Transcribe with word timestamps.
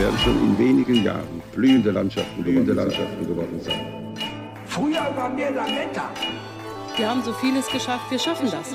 Werden 0.00 0.18
schon 0.18 0.38
in 0.46 0.58
wenigen 0.58 1.04
Jahren 1.04 1.42
blühende 1.52 1.90
Landschaften, 1.90 2.42
blühende 2.42 2.72
Landschaften 2.72 3.26
geworden 3.26 3.60
sein. 3.60 4.16
Früher 4.64 5.14
waren 5.14 5.36
wir 5.36 5.50
Lametta. 5.50 6.10
Wir 6.96 7.10
haben 7.10 7.22
so 7.22 7.34
vieles 7.34 7.66
geschafft, 7.68 8.10
wir 8.10 8.18
schaffen 8.18 8.50
das. 8.50 8.68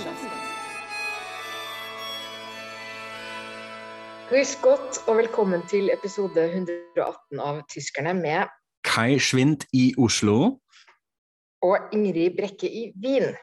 Grüß 4.30 4.61
Gott 4.61 5.02
og 5.07 5.17
velkommen 5.17 5.61
til 5.67 5.89
episode 5.89 6.41
118 6.41 7.39
av 7.39 7.61
Tyskerne 7.69 8.13
med 8.13 8.47
Kai 8.83 9.19
Schwind 9.19 9.66
i 9.73 9.95
Oslo. 9.97 10.59
og 11.61 11.77
Ingrid 11.94 12.38
Brekke 12.38 12.69
i 12.69 12.91
Wien. 13.02 13.35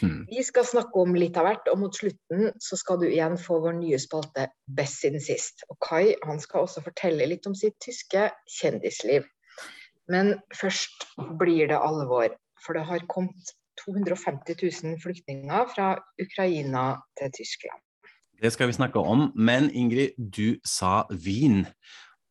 Hmm. 0.00 0.24
Vi 0.28 0.42
skal 0.44 0.66
snakke 0.68 1.00
om 1.00 1.14
litt 1.16 1.36
av 1.40 1.46
hvert, 1.48 1.68
og 1.72 1.80
mot 1.80 1.96
slutten 1.96 2.50
så 2.62 2.78
skal 2.78 3.00
du 3.00 3.06
igjen 3.08 3.38
få 3.40 3.60
vår 3.64 3.78
nye 3.78 3.98
spalte 4.02 4.48
Best 4.76 5.02
siden 5.04 5.22
sist. 5.22 5.64
Og 5.70 5.78
Kai 5.84 6.16
han 6.26 6.42
skal 6.42 6.66
også 6.66 6.84
fortelle 6.84 7.28
litt 7.30 7.46
om 7.48 7.56
sitt 7.56 7.78
tyske 7.84 8.28
kjendisliv. 8.58 9.26
Men 10.12 10.36
først 10.54 11.08
blir 11.40 11.70
det 11.70 11.78
alvor, 11.80 12.34
for 12.62 12.78
det 12.78 12.86
har 12.90 13.06
kommet 13.10 13.54
250 13.82 14.56
000 14.62 15.00
flyktninger 15.02 15.72
fra 15.74 15.88
Ukraina 16.22 16.86
til 17.18 17.32
Tyskland. 17.40 17.82
Det 18.42 18.52
skal 18.52 18.68
vi 18.68 18.76
snakke 18.76 19.00
om. 19.00 19.30
Men 19.34 19.70
Ingrid, 19.72 20.16
du 20.16 20.58
sa 20.64 21.06
Wien. 21.10 21.64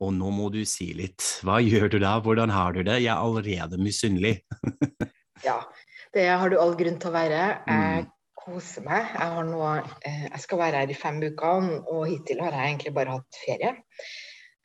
Og 0.04 0.12
nå 0.14 0.30
må 0.36 0.50
du 0.54 0.62
si 0.68 0.92
litt. 0.94 1.24
Hva 1.46 1.62
gjør 1.64 1.88
du 1.94 2.00
da? 2.04 2.18
Hvordan 2.22 2.52
har 2.52 2.76
du 2.76 2.84
det? 2.84 3.00
Jeg 3.02 3.14
er 3.14 3.22
allerede 3.22 3.82
misunnelig. 3.82 4.40
Ja, 5.44 5.58
det 6.16 6.28
har 6.32 6.52
du 6.52 6.58
all 6.60 6.76
grunn 6.80 7.00
til 7.02 7.12
å 7.12 7.16
være. 7.16 7.42
Jeg 7.68 8.06
Mm. 8.06 8.12
koser 8.46 8.84
meg. 8.86 9.08
Jeg, 9.16 9.32
har 9.36 9.44
nå, 9.48 9.62
eh, 10.06 10.28
jeg 10.30 10.40
skal 10.44 10.60
være 10.62 10.82
her 10.84 10.92
i 10.94 10.98
fem 10.98 11.18
uker, 11.24 11.68
og 11.92 12.08
hittil 12.08 12.40
har 12.46 12.52
jeg 12.54 12.70
egentlig 12.70 12.94
bare 12.94 13.16
hatt 13.18 13.40
ferie. 13.46 13.72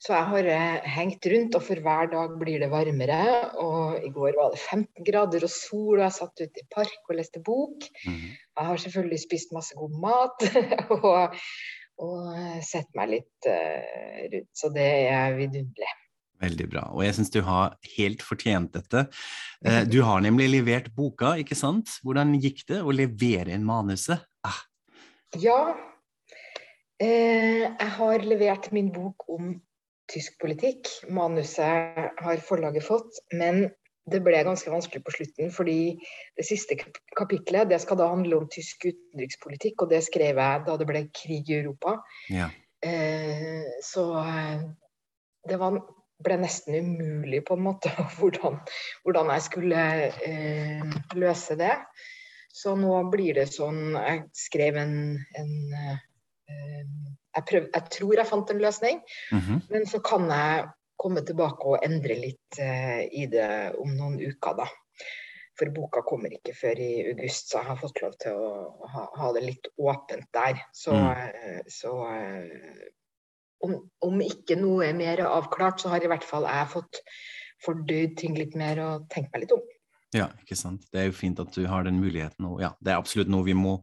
Så 0.01 0.15
jeg 0.15 0.25
har 0.31 0.47
eh, 0.48 0.87
hengt 0.97 1.27
rundt, 1.28 1.56
og 1.56 1.62
for 1.62 1.81
hver 1.84 2.11
dag 2.12 2.37
blir 2.41 2.61
det 2.62 2.71
varmere. 2.73 3.51
Og 3.61 3.98
i 4.05 4.09
går 4.15 4.37
var 4.37 4.55
det 4.55 4.61
15 4.61 5.05
grader 5.05 5.45
og 5.45 5.53
sol, 5.53 5.98
og 5.98 6.05
jeg 6.06 6.17
satt 6.19 6.41
ute 6.45 6.62
i 6.62 6.69
park 6.75 7.09
og 7.11 7.17
leste 7.19 7.43
bok. 7.45 7.89
Mhm. 8.06 8.31
Jeg 8.61 8.67
har 8.71 8.77
selvfølgelig 8.84 9.21
spist 9.25 9.53
masse 9.56 9.75
god 9.77 9.98
mat 10.01 10.45
og, 10.97 11.37
og 12.01 12.31
eh, 12.37 12.61
sett 12.65 12.89
meg 12.95 13.12
litt 13.17 13.51
rundt, 13.51 14.53
så 14.56 14.73
det 14.73 14.89
er 15.11 15.37
vidunderlig. 15.37 15.93
Veldig 16.41 16.67
bra. 16.73 16.87
Og 16.95 17.03
jeg 17.05 17.15
syns 17.19 17.31
du 17.35 17.41
har 17.45 17.75
helt 17.97 18.23
fortjent 18.25 18.73
dette. 18.73 19.07
Eh, 19.65 19.85
Du 19.85 20.01
har 20.03 20.21
nemlig 20.25 20.49
levert 20.51 20.89
boka, 20.97 21.35
ikke 21.37 21.57
sant? 21.59 21.99
Hvordan 22.05 22.33
gikk 22.41 22.65
det 22.71 22.81
å 22.81 22.93
levere 22.95 23.53
inn 23.53 23.65
manuset? 23.69 24.23
Ah, 24.45 24.63
Ja, 25.37 25.75
eh, 27.01 27.67
jeg 27.69 27.91
har 27.97 28.19
levert 28.25 28.73
min 28.73 28.91
bok 28.93 29.29
om 29.29 29.61
tysk 30.11 30.39
politikk. 30.43 30.89
Manuset 31.11 32.11
har 32.19 32.41
forlaget 32.43 32.83
fått, 32.87 33.21
men 33.33 33.69
det 34.11 34.23
ble 34.25 34.41
ganske 34.43 34.67
vanskelig 34.73 35.05
på 35.07 35.13
slutten, 35.15 35.53
fordi 35.55 36.01
det 36.37 36.47
siste 36.49 36.75
kap- 36.81 36.99
kapitlet 37.17 37.69
det 37.71 37.79
skal 37.85 37.97
da 38.01 38.09
handle 38.11 38.41
om 38.41 38.49
tysk 38.51 38.89
utenrikspolitikk, 38.89 39.83
og 39.85 39.91
det 39.93 40.03
skrev 40.03 40.41
jeg 40.41 40.65
da 40.67 40.77
det 40.81 40.87
ble 40.89 41.05
krig 41.15 41.50
i 41.50 41.61
Europa. 41.61 42.00
ja. 42.31 42.49
Eh, 42.83 43.62
så 43.84 44.03
eh, 44.25 44.62
det 45.47 45.59
var, 45.61 45.75
ble 46.25 46.36
nesten 46.42 46.75
umulig 46.81 47.42
på 47.48 47.56
en 47.56 47.64
måte 47.64 47.91
hvordan, 48.19 48.58
hvordan 49.04 49.31
jeg 49.34 49.42
skulle 49.48 49.84
eh, 50.26 50.97
løse 51.16 51.56
det. 51.60 51.76
Så 52.50 52.75
nå 52.76 52.97
blir 53.12 53.34
det 53.38 53.47
sånn 53.54 53.94
Jeg 53.94 54.25
skrev 54.34 54.76
en, 54.81 54.97
en 55.38 55.53
eh, 55.78 55.98
jeg, 57.36 57.44
prøv, 57.47 57.69
jeg 57.72 57.84
tror 57.94 58.16
jeg 58.19 58.26
fant 58.26 58.50
en 58.50 58.62
løsning, 58.64 59.00
Mhm. 59.32 59.60
men 59.70 59.86
så 59.86 60.00
kan 60.03 60.26
jeg 60.28 60.69
komme 61.00 61.22
tilbake 61.25 61.64
og 61.64 61.84
endre 61.86 62.16
litt 62.19 62.58
eh, 62.60 63.06
i 63.16 63.26
det 63.31 63.75
om 63.78 63.92
noen 63.97 64.19
uker, 64.20 64.56
da. 64.58 64.66
For 65.60 65.70
boka 65.76 66.02
kommer 66.02 66.32
ikke 66.32 66.52
før 66.56 66.78
i 66.81 66.91
august, 67.12 67.50
så 67.52 67.60
jeg 67.60 67.69
har 67.70 67.78
fått 67.81 68.02
lov 68.02 68.12
til 68.20 68.32
å 68.37 68.50
ha, 68.88 69.06
ha 69.16 69.31
det 69.37 69.42
litt 69.47 69.66
åpent 69.78 70.26
der. 70.34 70.58
Så, 70.72 70.92
Mm. 70.92 71.31
eh, 71.31 71.62
så 71.69 71.94
eh, 72.10 72.91
om, 73.65 73.76
om 74.04 74.22
ikke 74.25 74.56
noe 74.60 74.88
er 74.88 74.97
mer 74.97 75.25
avklart, 75.26 75.82
så 75.82 75.93
har 75.93 76.04
i 76.04 76.10
hvert 76.10 76.26
fall 76.26 76.48
jeg 76.48 76.72
fått 76.72 77.03
fordøyd 77.65 78.16
ting 78.21 78.38
litt 78.38 78.56
mer 78.56 78.81
og 78.84 79.06
tenkt 79.12 79.32
meg 79.34 79.44
litt 79.44 79.54
om. 79.56 79.62
Ja, 80.16 80.26
ikke 80.43 80.59
sant. 80.59 80.88
Det 80.91 81.03
er 81.03 81.10
jo 81.10 81.15
fint 81.15 81.38
at 81.43 81.54
du 81.54 81.62
har 81.70 81.84
den 81.87 82.00
muligheten. 82.03 82.49
Og 82.49 82.62
ja, 82.65 82.72
det 82.82 82.93
er 82.93 82.99
absolutt 82.99 83.31
noe 83.31 83.47
vi 83.47 83.54
må 83.54 83.78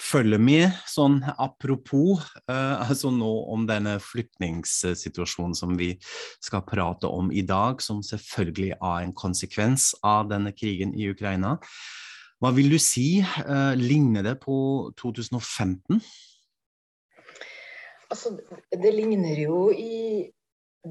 følge 0.00 0.38
med. 0.40 0.70
Sånn 0.88 1.18
apropos, 1.36 2.22
eh, 2.48 2.76
altså 2.80 3.10
nå 3.12 3.30
om 3.52 3.66
denne 3.68 3.98
flyktningsituasjonen 4.00 5.56
som 5.58 5.76
vi 5.76 5.92
skal 6.40 6.64
prate 6.64 7.10
om 7.10 7.28
i 7.32 7.44
dag, 7.44 7.82
som 7.84 8.00
selvfølgelig 8.04 8.72
er 8.78 9.04
en 9.04 9.12
konsekvens 9.16 9.92
av 10.06 10.30
denne 10.32 10.54
krigen 10.56 10.94
i 10.96 11.10
Ukraina. 11.12 11.58
Hva 12.40 12.54
vil 12.56 12.72
du 12.72 12.78
si? 12.80 13.20
eh, 13.20 13.74
ligner 13.76 14.24
det 14.24 14.38
på 14.40 14.56
2015? 14.96 16.00
Altså, 18.10 18.34
det 18.72 18.94
ligner 18.94 19.38
jo 19.38 19.70
i 19.70 20.26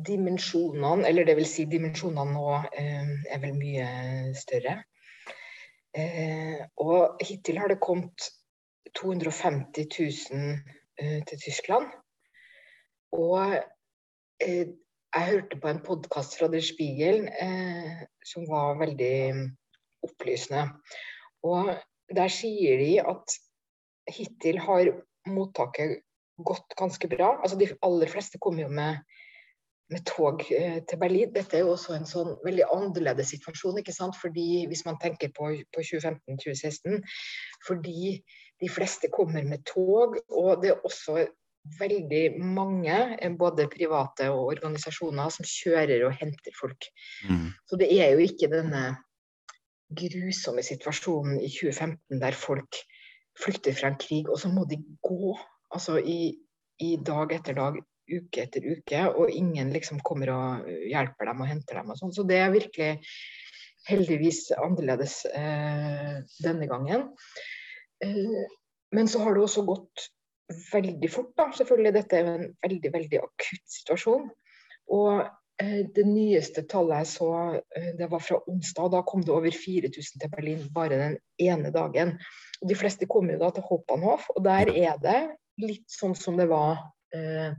dimensjonene, 0.08 1.08
eller 1.08 1.26
det 1.28 1.36
vil 1.40 1.48
si 1.50 1.66
dimensjonene 1.70 2.36
nå 2.36 2.46
eh, 2.78 3.14
er 3.34 3.42
vel 3.42 3.56
mye 3.58 3.88
større. 4.38 4.78
Eh, 5.98 6.62
og 6.78 7.24
hittil 7.26 7.58
har 7.60 7.72
det 7.72 7.82
kommet 7.84 8.30
250 8.96 9.90
000 10.32 10.60
eh, 11.02 11.20
til 11.28 11.42
Tyskland. 11.42 11.90
Og 13.12 13.58
eh, 14.40 14.68
jeg 15.16 15.30
hørte 15.32 15.58
på 15.58 15.68
en 15.68 15.84
podkast 15.86 16.38
fra 16.38 16.48
Der 16.54 16.62
Spiegel 16.62 17.26
eh, 17.28 18.04
som 18.26 18.46
var 18.50 18.78
veldig 18.80 19.50
opplysende. 20.06 20.68
Og 21.44 21.74
der 22.16 22.30
sier 22.34 22.78
de 22.78 22.92
at 23.02 23.40
hittil 24.10 24.62
har 24.62 24.94
mottaket 25.30 26.04
gått 26.46 26.76
ganske 26.80 27.10
bra. 27.12 27.34
Altså 27.44 27.58
De 27.60 27.70
aller 27.86 28.12
fleste 28.12 28.40
kommer 28.42 28.66
jo 28.66 28.70
med, 28.74 29.02
med 29.94 30.06
tog 30.08 30.44
eh, 30.56 30.80
til 30.90 31.02
Berlin. 31.02 31.34
Dette 31.36 31.58
er 31.58 31.66
jo 31.66 31.74
også 31.76 31.96
en 31.98 32.08
sånn 32.10 32.36
veldig 32.46 32.68
annerledes 32.76 33.34
situasjon, 33.36 33.82
ikke 33.82 33.96
sant? 33.96 34.18
Fordi 34.20 34.66
hvis 34.70 34.86
man 34.88 35.00
tenker 35.02 35.34
på, 35.36 35.52
på 35.74 35.86
2015-2016. 35.92 37.02
Fordi 37.68 38.16
de 38.60 38.72
fleste 38.72 39.12
kommer 39.14 39.46
med 39.48 39.64
tog, 39.68 40.18
og 40.30 40.64
det 40.64 40.74
er 40.74 40.88
også 40.88 41.28
veldig 41.80 42.24
mange, 42.42 42.96
eh, 43.20 43.36
både 43.38 43.70
private 43.72 44.30
og 44.34 44.54
organisasjoner, 44.56 45.30
som 45.34 45.48
kjører 45.48 46.08
og 46.08 46.18
henter 46.18 46.56
folk. 46.60 46.90
Mm. 47.30 47.52
Så 47.68 47.80
det 47.80 47.92
er 48.00 48.14
jo 48.14 48.26
ikke 48.26 48.52
denne 48.52 48.84
grusomme 49.90 50.64
situasjonen 50.64 51.40
i 51.42 51.50
2015 51.50 52.22
der 52.22 52.38
folk 52.38 52.78
flykter 53.40 53.74
fra 53.74 53.92
en 53.92 54.00
krig, 54.00 54.30
og 54.30 54.40
så 54.40 54.52
må 54.52 54.66
de 54.70 54.80
gå 55.04 55.38
altså 55.76 56.00
i, 56.00 56.34
i 56.82 56.96
dag 57.06 57.34
etter 57.36 57.58
dag, 57.58 57.80
uke 58.10 58.46
etter 58.46 58.66
uke, 58.66 59.04
og 59.14 59.30
ingen 59.30 59.74
liksom 59.74 60.02
kommer 60.06 60.32
og 60.34 60.70
hjelper 60.90 61.30
dem 61.30 61.44
og 61.44 61.50
henter 61.52 61.82
dem. 61.82 61.92
og 61.94 62.00
sånn. 62.00 62.14
Så 62.16 62.26
det 62.30 62.40
er 62.42 62.54
virkelig 62.56 62.92
heldigvis 63.90 64.50
annerledes 64.58 65.22
eh, 65.30 66.16
denne 66.44 66.70
gangen. 66.70 67.10
Eh, 68.04 68.48
men 68.96 69.10
så 69.10 69.22
har 69.24 69.36
det 69.36 69.46
også 69.46 69.66
gått 69.68 70.10
veldig 70.72 71.10
fort, 71.14 71.34
da. 71.38 71.50
Selvfølgelig, 71.56 71.94
dette 71.96 72.18
er 72.18 72.32
en 72.32 72.48
veldig, 72.64 72.94
veldig 72.96 73.22
akutt 73.22 73.76
situasjon. 73.76 74.30
Og 74.96 75.12
eh, 75.62 75.82
det 75.96 76.06
nyeste 76.08 76.66
tallet 76.70 77.04
jeg 77.04 77.12
så, 77.14 77.32
eh, 77.78 77.92
det 78.00 78.10
var 78.12 78.24
fra 78.26 78.42
onsdag. 78.50 78.92
Da 78.96 79.04
kom 79.08 79.26
det 79.26 79.36
over 79.36 79.54
4000 79.54 80.24
til 80.24 80.34
Berlin 80.34 80.66
bare 80.76 81.02
den 81.02 81.20
ene 81.42 81.74
dagen. 81.76 82.18
De 82.66 82.78
fleste 82.78 83.08
kommer 83.10 83.38
jo 83.38 83.44
da 83.46 83.54
til 83.56 83.68
Hauptbahnhof, 83.70 84.32
og 84.36 84.44
der 84.48 84.74
er 84.74 84.98
det 85.04 85.22
litt 85.62 85.88
sånn 85.92 86.16
som 86.18 86.38
det 86.40 86.50
var 86.52 86.80
eh, 87.16 87.52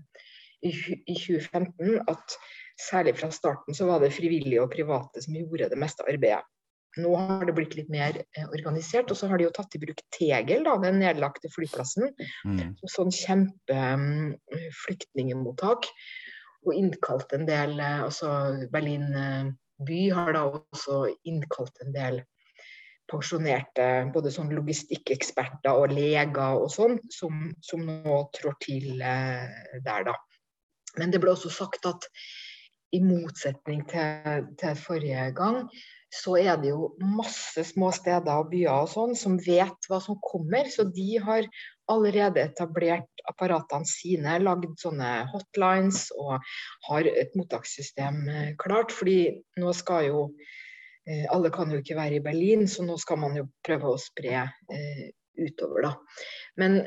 i, 0.66 0.70
i 0.70 1.16
2015, 1.16 2.00
at 2.10 2.38
særlig 2.80 3.16
fra 3.20 3.30
starten 3.34 3.76
så 3.76 3.88
var 3.90 4.02
det 4.02 4.14
frivillige 4.16 4.62
og 4.64 4.72
private 4.72 5.22
som 5.24 5.36
gjorde 5.36 5.70
det 5.72 5.78
meste 5.80 6.06
arbeidet. 6.08 6.42
Nå 6.98 7.12
har 7.14 7.44
det 7.46 7.54
blitt 7.54 7.76
litt 7.78 7.90
mer 7.92 8.16
eh, 8.18 8.46
organisert, 8.50 9.12
og 9.12 9.18
så 9.18 9.28
har 9.30 9.38
de 9.38 9.46
jo 9.46 9.54
tatt 9.54 9.76
i 9.78 9.82
bruk 9.82 10.00
Tegel, 10.16 10.64
da, 10.66 10.74
den 10.82 10.98
nedlagte 11.02 11.50
flyplassen, 11.52 12.10
Mm. 12.44 12.74
som 12.80 12.94
sånn 12.96 13.14
kjempe 13.14 13.76
Um, 13.94 14.34
flyktningemottak. 14.84 15.86
Og 16.66 16.74
innkalt 16.76 17.32
en 17.32 17.46
del, 17.48 17.78
eh, 17.80 18.02
altså 18.04 18.66
Berlin, 18.72 19.06
eh, 19.14 19.52
by 19.86 20.00
har 20.10 20.32
da 20.36 20.42
også 20.50 21.14
innkalt 21.24 21.78
en 21.84 21.92
del 21.94 22.20
pensjonerte 23.10 23.86
både 24.14 24.32
sånn 24.34 24.52
logistikkeksperter 24.54 25.76
og 25.76 25.94
leger 25.94 26.60
og 26.60 26.70
sånn, 26.72 26.98
som, 27.12 27.48
som 27.64 27.84
nå 27.86 28.20
trår 28.36 28.58
til 28.62 29.02
eh, 29.02 29.80
der, 29.84 30.06
da. 30.10 30.16
Men 30.98 31.12
det 31.12 31.20
ble 31.22 31.34
også 31.34 31.52
sagt 31.54 31.86
at 31.90 32.08
i 32.94 32.98
motsetning 33.02 33.84
til, 33.90 34.46
til 34.58 34.78
forrige 34.78 35.30
gang, 35.36 35.66
så 36.10 36.34
er 36.40 36.56
det 36.58 36.72
jo 36.72 36.88
masse 36.98 37.62
små 37.68 37.92
steder 37.94 38.42
og 38.42 38.48
byer 38.50 38.72
og 38.82 38.88
sånn 38.90 39.12
som 39.18 39.36
vet 39.44 39.86
hva 39.86 40.00
som 40.02 40.18
kommer. 40.24 40.66
Så 40.66 40.88
de 40.90 41.20
har 41.22 41.46
allerede 41.90 42.42
etablert 42.42 43.22
apparatene 43.30 43.86
sine, 43.86 44.38
lagd 44.42 44.74
sånne 44.82 45.10
hotlines 45.30 46.08
og 46.18 46.40
har 46.88 47.06
et 47.10 47.36
mottakssystem 47.38 48.24
eh, 48.26 48.50
klart. 48.58 48.94
Fordi 48.94 49.20
nå 49.62 49.74
skal 49.76 50.08
jo 50.08 50.24
Alle 51.32 51.50
kan 51.54 51.72
jo 51.72 51.80
ikke 51.80 51.98
være 51.98 52.18
i 52.18 52.24
Berlin, 52.24 52.66
så 52.68 52.84
nå 52.86 52.96
skal 53.00 53.20
man 53.22 53.36
jo 53.38 53.48
prøve 53.66 53.90
å 53.90 54.00
spre 54.00 54.44
eh, 54.46 55.04
utover, 55.40 55.88
da. 55.88 55.92
Men 56.60 56.80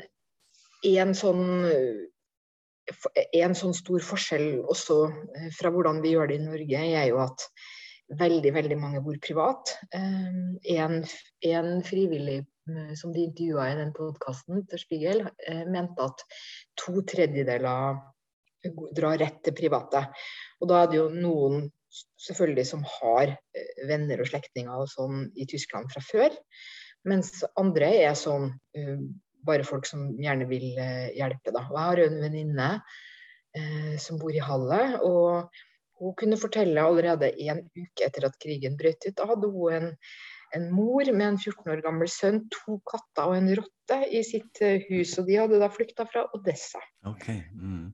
en 0.84 1.14
sånn 1.16 1.44
en 3.32 3.54
sånn 3.56 3.74
stor 3.76 4.02
forskjell 4.04 4.60
også 4.60 4.98
eh, 5.08 5.48
fra 5.56 5.72
hvordan 5.72 6.02
vi 6.04 6.14
gjør 6.14 6.30
det 6.30 6.38
i 6.40 6.44
Norge, 6.44 6.84
er 6.84 7.08
jo 7.08 7.20
at 7.24 7.46
veldig 8.20 8.52
veldig 8.52 8.76
mange 8.76 9.00
bor 9.04 9.16
privat. 9.24 9.72
En, 9.96 10.98
en 11.48 11.70
frivillig 11.86 12.40
eh, 12.42 12.92
som 12.98 13.14
de 13.14 13.24
intervjua 13.24 13.70
i 13.70 13.78
den 13.80 13.94
podkasten 13.96 14.66
til 14.68 14.82
Spiegel, 14.82 15.24
eh, 15.48 15.64
mente 15.70 16.10
at 16.10 16.26
to 16.80 17.00
tredjedeler 17.08 18.02
drar 18.96 19.18
rett 19.20 19.40
til 19.44 19.56
private. 19.56 20.06
Og 20.60 20.68
da 20.70 20.82
er 20.82 20.92
det 20.92 21.00
jo 21.00 21.08
noen 21.12 21.66
selvfølgelig 22.20 22.66
som 22.68 22.86
har 23.00 23.36
venner 23.88 24.22
og 24.22 24.30
slektninger 24.30 24.84
og 24.84 24.90
sånn 24.92 25.28
i 25.38 25.46
Tyskland 25.50 25.92
fra 25.92 26.02
før. 26.04 26.34
Mens 27.08 27.42
andre 27.60 27.90
er 28.06 28.16
sånn 28.18 28.50
bare 29.44 29.66
folk 29.68 29.86
som 29.88 30.08
gjerne 30.20 30.48
vil 30.48 30.70
uh, 30.78 31.10
hjelpe. 31.14 31.52
Da. 31.52 31.66
Og 31.68 31.76
jeg 31.76 31.88
har 31.90 32.02
en 32.06 32.20
venninne 32.22 32.68
uh, 32.80 33.94
som 34.00 34.20
bor 34.20 34.34
i 34.34 34.42
Halle. 34.42 34.82
og 35.04 35.52
hun 36.00 36.14
kunne 36.18 36.36
fortelle 36.40 36.82
allerede 36.82 37.30
en 37.46 37.60
uke 37.70 38.06
etter 38.06 38.26
at 38.26 38.38
krigen 38.42 38.74
brøt 38.76 39.04
ut. 39.06 39.14
Da 39.16 39.28
hadde 39.30 39.50
hun 39.52 39.74
en, 39.76 39.84
en, 40.56 40.64
mor 40.74 41.06
med 41.06 41.26
en 41.28 41.38
14 41.38 41.70
år 41.70 41.82
gammel 41.84 42.10
sønn, 42.10 42.42
to 42.52 42.80
katter 42.90 43.30
og 43.30 43.36
en 43.38 43.52
rotte 43.60 44.00
i 44.10 44.24
sitt 44.26 44.58
eh, 44.64 44.82
hus. 44.88 45.14
Og 45.22 45.30
de 45.30 45.38
hadde 45.38 45.60
da 45.62 45.70
flykta 45.72 46.08
fra 46.10 46.26
Odessa. 46.34 46.82
Okay. 47.14 47.44
Mm. 47.54 47.92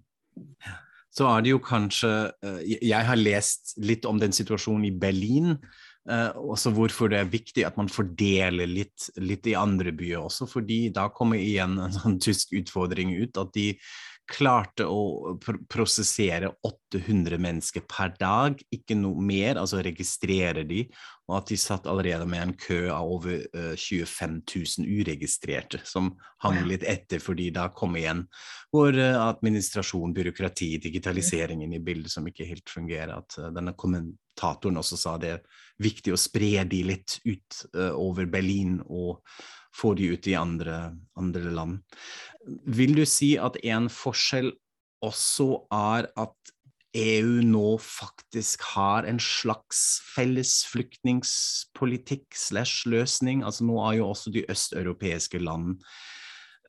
Så 1.10 1.26
er 1.26 1.42
det 1.42 1.54
jo 1.54 1.60
kanskje 1.62 2.10
eh, 2.46 2.60
Jeg 2.86 3.06
har 3.08 3.18
lest 3.18 3.74
litt 3.82 4.06
om 4.08 4.20
den 4.20 4.34
situasjonen 4.34 4.86
i 4.88 4.94
Berlin. 4.94 5.56
Uh, 6.08 6.32
også 6.54 6.72
hvorfor 6.72 7.10
det 7.12 7.18
er 7.20 7.28
viktig 7.28 7.64
at 7.68 7.76
man 7.76 7.90
fordeler 7.92 8.66
litt, 8.66 9.10
litt, 9.20 9.44
i 9.46 9.52
andre 9.58 9.92
byer 9.94 10.24
også, 10.24 10.46
fordi 10.48 10.86
da 10.96 11.10
kommer 11.12 11.38
igjen 11.38 11.76
en 11.76 11.92
sånn 11.92 12.16
tysk 12.22 12.54
utfordring 12.56 13.12
ut. 13.20 13.36
At 13.38 13.52
de 13.54 13.74
klarte 14.30 14.86
å 14.88 15.36
pr 15.42 15.60
prosessere 15.70 16.54
800 16.90 17.38
mennesker 17.40 17.84
per 17.88 18.14
dag, 18.18 18.58
ikke 18.74 18.96
noe 18.98 19.22
mer, 19.22 19.58
altså 19.60 19.80
registrere 19.84 20.64
de, 20.66 20.84
og 21.30 21.36
at 21.38 21.50
de 21.52 21.58
satt 21.60 21.86
allerede 21.90 22.26
med 22.28 22.42
en 22.42 22.54
kø 22.58 22.80
av 22.90 23.10
over 23.14 23.44
uh, 23.54 23.74
25 23.78 24.40
000 24.42 24.88
uregistrerte, 25.00 25.80
som 25.86 26.12
hang 26.42 26.64
litt 26.66 26.86
etter 26.88 27.22
fordi 27.22 27.50
da 27.54 27.68
kom 27.74 27.94
igjen 28.00 28.24
vår 28.74 28.98
uh, 28.98 29.20
administrasjon, 29.28 30.14
byråkrati, 30.16 30.72
digitaliseringen 30.82 31.76
i 31.76 31.82
bildet 31.84 32.12
som 32.12 32.26
ikke 32.26 32.48
helt 32.48 32.70
fungerer. 32.72 33.14
At 33.20 33.38
uh, 33.38 33.52
denne 33.54 33.76
kommentatoren 33.78 34.80
også 34.82 34.98
sa 34.98 35.14
det 35.22 35.36
er 35.36 35.46
viktig 35.80 36.14
å 36.14 36.20
spre 36.20 36.66
de 36.68 36.82
litt 36.90 37.20
ut 37.24 37.62
over 37.96 38.26
Berlin 38.28 38.80
og 38.84 39.22
få 39.76 39.94
de 39.96 40.10
ut 40.12 40.26
i 40.28 40.34
andre, 40.36 40.90
andre 41.16 41.52
land. 41.54 41.78
Vil 42.66 42.96
du 42.98 43.04
si 43.08 43.36
at 43.40 43.56
en 43.64 43.88
forskjell 43.92 44.50
også 45.04 45.48
er 45.72 46.10
at 46.20 46.52
EU 46.96 47.40
nå 47.46 47.78
faktisk 47.78 48.64
har 48.74 49.06
en 49.06 49.20
slags 49.22 50.00
felles 50.14 50.64
flyktningpolitikk 50.72 52.34
slash 52.34 52.88
løsning? 52.90 53.44
Altså 53.46 53.66
nå 53.68 53.78
er 53.86 54.00
jo 54.00 54.08
også 54.10 54.32
de 54.34 54.42
østeuropeiske 54.50 55.38
land 55.38 55.78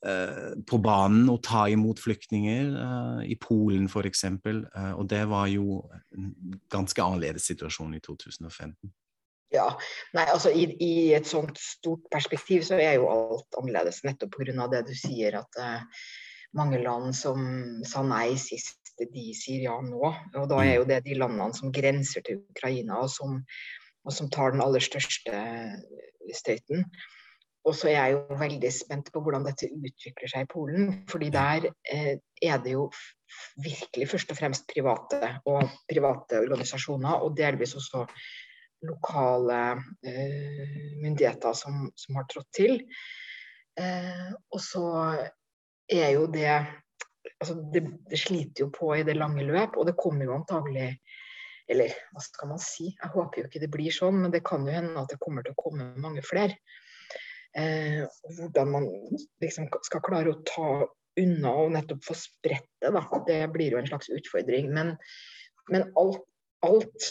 uh, 0.06 0.53
på 0.68 0.81
banen 0.83 1.29
og 1.33 1.41
ta 1.47 1.65
imot 1.73 2.01
flyktninger, 2.03 2.69
uh, 2.77 3.21
i 3.25 3.38
Polen 3.41 3.89
f.eks. 3.89 4.23
Eh, 4.29 4.94
og 4.94 5.07
det 5.09 5.23
var 5.29 5.50
jo 5.50 5.81
en 6.13 6.33
ganske 6.69 7.01
annerledes 7.01 7.50
situasjon 7.50 7.97
i 7.97 8.03
2015. 8.06 8.94
Ja, 9.51 9.67
nei, 10.15 10.25
altså 10.31 10.51
i, 10.56 10.69
i, 10.79 10.94
et 11.17 11.27
sånt 11.27 11.57
stort 11.59 12.06
perspektiv 12.12 12.63
så 12.63 12.77
er 12.79 12.95
jo 12.95 13.09
alt 13.12 13.57
annerledes, 13.59 14.00
nettopp 14.07 14.38
pga. 14.38 14.67
det 14.71 14.85
du 14.88 14.94
sier 14.95 15.41
at 15.41 15.59
eh, 15.59 15.81
mange 16.56 16.79
land 16.79 17.12
som 17.15 17.44
sa 17.88 18.03
nei 18.06 18.38
sist, 18.39 18.81
de 19.13 19.31
sier 19.38 19.65
ja 19.65 19.77
nå. 19.86 20.01
Og 20.36 20.50
da 20.51 20.59
er 20.63 20.75
jo 20.80 20.89
det 20.89 21.01
de 21.07 21.18
landene 21.18 21.56
som 21.57 21.74
grenser 21.74 22.25
til 22.27 22.44
Ukraina, 22.53 23.01
og 23.03 23.09
som, 23.13 23.39
og 24.06 24.15
som 24.15 24.30
tar 24.33 24.53
den 24.53 24.63
aller 24.63 24.83
største 24.83 25.42
støyten. 26.38 26.86
Og 27.68 27.75
så 27.77 27.92
er 27.92 27.98
jeg 27.98 28.13
jo 28.15 28.38
veldig 28.39 28.69
spent 28.74 29.12
på 29.13 29.21
hvordan 29.21 29.44
dette 29.45 29.69
utvikler 29.69 30.31
seg 30.31 30.45
i 30.45 30.50
Polen. 30.50 30.94
fordi 31.09 31.30
der 31.30 31.68
eh, 31.94 32.15
er 32.42 32.62
det 32.63 32.74
jo 32.74 32.88
virkelig 33.62 34.07
først 34.09 34.31
og 34.33 34.38
fremst 34.38 34.65
private 34.71 35.36
og 35.45 35.69
private 35.89 36.42
organisasjoner, 36.42 37.21
og 37.21 37.38
delvis 37.38 37.75
også 37.77 38.07
lokale 38.81 39.59
eh, 40.06 40.98
myndigheter 41.03 41.53
som, 41.53 41.92
som, 41.95 42.15
har 42.18 42.25
trådt 42.31 42.50
til. 42.56 42.81
Eh, 43.77 44.31
og 44.51 44.62
så 44.62 44.86
er 45.92 46.09
jo 46.15 46.25
det 46.33 46.65
altså 47.41 47.57
det, 47.73 47.81
det, 48.09 48.19
sliter 48.21 48.65
jo 48.65 48.69
på 48.73 48.93
i 48.95 49.03
det 49.07 49.17
lange 49.17 49.45
løp, 49.47 49.77
og 49.77 49.89
det 49.89 49.97
kommer 49.99 50.27
jo 50.27 50.38
antagelig 50.38 50.93
Eller 51.71 51.93
hva 52.11 52.21
skal 52.23 52.49
man 52.49 52.59
si? 52.59 52.89
Jeg 52.91 53.11
håper 53.13 53.39
jo 53.39 53.47
ikke 53.47 53.61
det 53.61 53.69
blir 53.71 53.93
sånn, 53.95 54.17
men 54.23 54.31
det 54.33 54.41
kan 54.43 54.65
jo 54.67 54.73
hende 54.73 54.97
at 54.99 55.11
det 55.13 55.21
kommer 55.21 55.45
til 55.45 55.53
å 55.53 55.61
komme 55.61 55.85
mange 56.03 56.23
flere. 56.25 56.57
Eh, 57.55 58.01
hvordan 58.35 58.73
man 58.73 58.88
liksom 59.39 59.69
skal 59.85 60.03
klare 60.03 60.33
å 60.33 60.41
ta 60.47 60.71
unna 61.21 61.53
og 61.61 61.71
nettopp 61.75 62.03
få 62.09 62.15
spredt 62.17 62.67
det, 62.81 62.91
da. 62.91 63.05
Det 63.27 63.39
blir 63.53 63.75
jo 63.75 63.79
en 63.79 63.88
slags 63.88 64.11
utfordring. 64.11 64.67
Men, 64.75 64.97
men 65.71 65.88
alt, 66.01 66.25
alt 66.67 67.07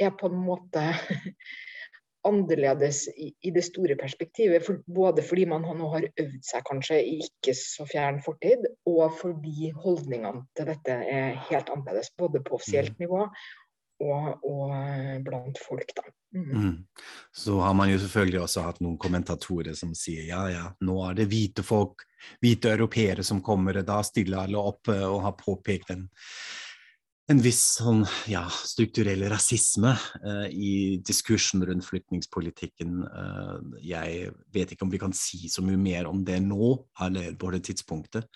er 0.00 0.14
på 0.18 0.30
en 0.30 0.38
måte 0.44 0.84
annerledes 2.28 3.06
i, 3.08 3.30
i, 3.40 3.50
det 3.54 3.62
store 3.64 3.96
perspektivet. 4.00 4.64
For, 4.66 4.82
både 4.86 5.24
fordi 5.26 5.46
man 5.50 5.64
nå 5.64 5.88
har 5.94 6.08
øvd 6.10 6.42
seg 6.46 6.66
kanskje 6.68 7.00
i 7.00 7.16
ikke 7.24 7.54
så 7.56 7.86
fjern 7.88 8.20
fortid, 8.24 8.66
og 8.90 9.16
fordi 9.20 9.72
holdningene 9.76 10.44
til 10.56 10.70
dette 10.72 11.00
er 11.00 11.40
helt 11.48 11.72
annerledes. 11.72 12.12
Både 12.18 12.42
på 12.44 12.58
offisielt 12.58 12.96
mm. 12.98 13.02
nivå 13.06 13.26
og, 14.00 14.46
og 14.46 14.72
eh, 14.76 15.18
blant 15.24 15.60
folk, 15.60 15.92
da. 15.96 16.06
Mm. 16.34 16.50
Mm. 16.62 16.74
Så 17.32 17.58
har 17.58 17.74
man 17.74 17.90
jo 17.90 17.98
selvfølgelig 17.98 18.40
også 18.44 18.62
hatt 18.62 18.80
noen 18.84 18.98
kommentatorer 19.02 19.74
som 19.74 19.96
sier 19.98 20.28
ja, 20.28 20.44
ja, 20.52 20.66
nå 20.86 21.00
er 21.08 21.16
det 21.18 21.26
hvite 21.32 21.64
folk, 21.66 22.04
hvite 22.38 22.70
europeere 22.70 23.24
som 23.26 23.42
kommer, 23.42 23.80
da 23.82 23.98
stiller 24.06 24.44
alle 24.44 24.62
opp 24.62 24.92
eh, 24.92 25.06
og 25.06 25.24
har 25.26 25.38
påpekt 25.40 25.90
den 25.90 26.06
en 27.30 27.40
viss 27.42 27.60
sånn, 27.78 28.02
ja, 28.30 28.42
strukturell 28.66 29.22
rasisme 29.30 29.92
eh, 30.18 30.46
i 30.50 30.72
diskursen 31.06 31.62
rundt 31.66 31.86
flyktningpolitikken. 31.86 33.04
Eh, 33.06 33.54
jeg 33.86 34.32
vet 34.54 34.74
ikke 34.74 34.86
om 34.86 34.92
vi 34.92 35.00
kan 35.02 35.14
si 35.16 35.50
så 35.52 35.62
mye 35.64 35.78
mer 35.80 36.10
om 36.10 36.24
det 36.26 36.40
nå, 36.42 36.72
eller 37.06 37.36
på 37.38 37.52
det 37.54 37.62
tidspunktet. 37.70 38.26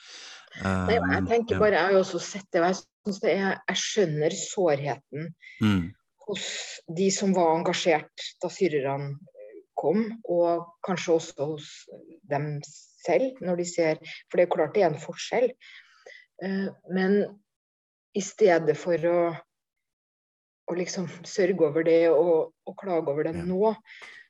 Um, 0.60 0.86
Nei, 0.86 1.00
jeg 1.00 1.26
tenker 1.32 1.58
bare, 1.58 1.80
jeg 1.80 1.88
har 1.88 1.96
jo 1.96 2.02
også 2.04 2.22
sett 2.22 2.46
det, 2.54 2.62
og 2.62 2.68
jeg, 2.70 3.18
det 3.24 3.34
er, 3.34 3.60
jeg 3.72 3.82
skjønner 3.82 4.36
sårheten 4.38 5.30
mm. 5.64 5.84
hos 6.28 6.48
de 7.00 7.10
som 7.14 7.34
var 7.34 7.56
engasjert 7.56 8.28
da 8.42 8.50
syrerne 8.54 9.16
kom, 9.74 10.06
og 10.30 10.68
kanskje 10.86 11.16
også 11.18 11.48
hos 11.50 11.72
dem 12.30 12.52
selv, 13.02 13.42
når 13.42 13.58
de 13.58 13.66
ser 13.66 13.98
For 14.30 14.38
det 14.38 14.46
er 14.46 14.54
klart 14.54 14.78
det 14.78 14.84
er 14.86 14.92
en 14.92 15.02
forskjell. 15.02 15.50
Uh, 16.38 16.70
men 16.94 17.24
i 18.14 18.22
stedet 18.22 18.76
for 18.78 19.10
å, 19.10 19.18
å 20.70 20.76
liksom 20.78 21.08
sørge 21.26 21.68
over 21.68 21.86
det 21.86 22.00
og, 22.12 22.54
og 22.66 22.78
klage 22.80 23.10
over 23.10 23.28
det 23.28 23.34
ja. 23.36 23.44
nå, 23.46 23.74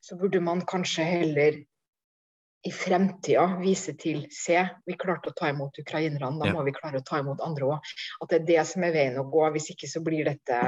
så 0.05 0.19
burde 0.21 0.41
man 0.45 0.65
kanskje 0.69 1.07
heller 1.07 1.63
i 2.65 2.73
fremtida 2.73 3.45
vise 3.61 3.93
til 4.01 4.23
Se, 4.33 4.57
vi 4.89 4.97
klarte 4.97 5.31
å 5.31 5.37
ta 5.37 5.51
imot 5.53 5.77
ukrainerne, 5.83 6.39
da 6.41 6.49
ja. 6.49 6.55
må 6.57 6.65
vi 6.65 6.73
klare 6.73 7.03
å 7.03 7.05
ta 7.05 7.21
imot 7.21 7.43
andre 7.45 7.75
òg. 7.75 7.91
At 8.25 8.31
det 8.31 8.39
er 8.39 8.47
det 8.49 8.63
som 8.71 8.87
er 8.87 8.95
veien 8.95 9.19
å 9.21 9.27
gå. 9.29 9.43
Hvis 9.53 9.69
ikke 9.75 9.91
så 9.91 10.01
blir 10.05 10.25
dette 10.25 10.61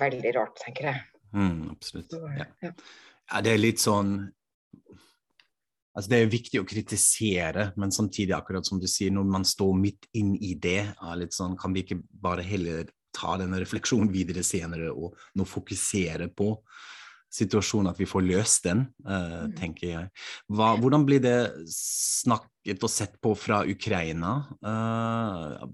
veldig 0.00 0.32
rart, 0.38 0.56
tenker 0.62 0.88
jeg. 0.88 1.02
Mm, 1.36 1.74
absolutt. 1.74 2.16
Ja. 2.16 2.46
Ja. 2.64 2.72
ja. 2.72 3.42
det 3.44 3.52
er 3.52 3.60
litt 3.60 3.82
sånn 3.82 4.16
Altså 5.96 6.12
det 6.12 6.18
er 6.20 6.28
viktig 6.32 6.60
å 6.60 6.66
kritisere, 6.68 7.70
men 7.80 7.94
samtidig, 7.94 8.34
akkurat 8.36 8.68
som 8.68 8.80
du 8.80 8.84
sier, 8.90 9.14
når 9.16 9.30
man 9.32 9.46
står 9.48 9.72
midt 9.80 10.10
inn 10.20 10.34
i 10.44 10.52
det, 10.60 10.92
sånn, 11.32 11.56
kan 11.56 11.72
vi 11.72 11.86
ikke 11.86 12.02
bare 12.20 12.44
heller 12.44 12.90
ta 13.16 13.38
denne 13.40 13.62
refleksjonen 13.62 14.12
videre 14.12 14.44
senere 14.44 14.90
og 14.92 15.16
nå 15.40 15.46
fokusere 15.48 16.28
på 16.36 16.50
situasjonen, 17.32 17.90
at 17.90 18.00
vi 18.00 18.08
får 18.08 18.24
løst 18.26 18.66
den, 18.68 18.86
uh, 19.08 19.46
tenker 19.58 19.86
jeg. 19.88 20.10
Hva, 20.52 20.74
hvordan 20.80 21.04
blir 21.08 21.20
det 21.24 21.38
snakket 21.72 22.86
og 22.86 22.92
sett 22.92 23.18
på 23.22 23.34
fra 23.38 23.62
Ukraina? 23.68 24.32
Uh, 24.64 25.66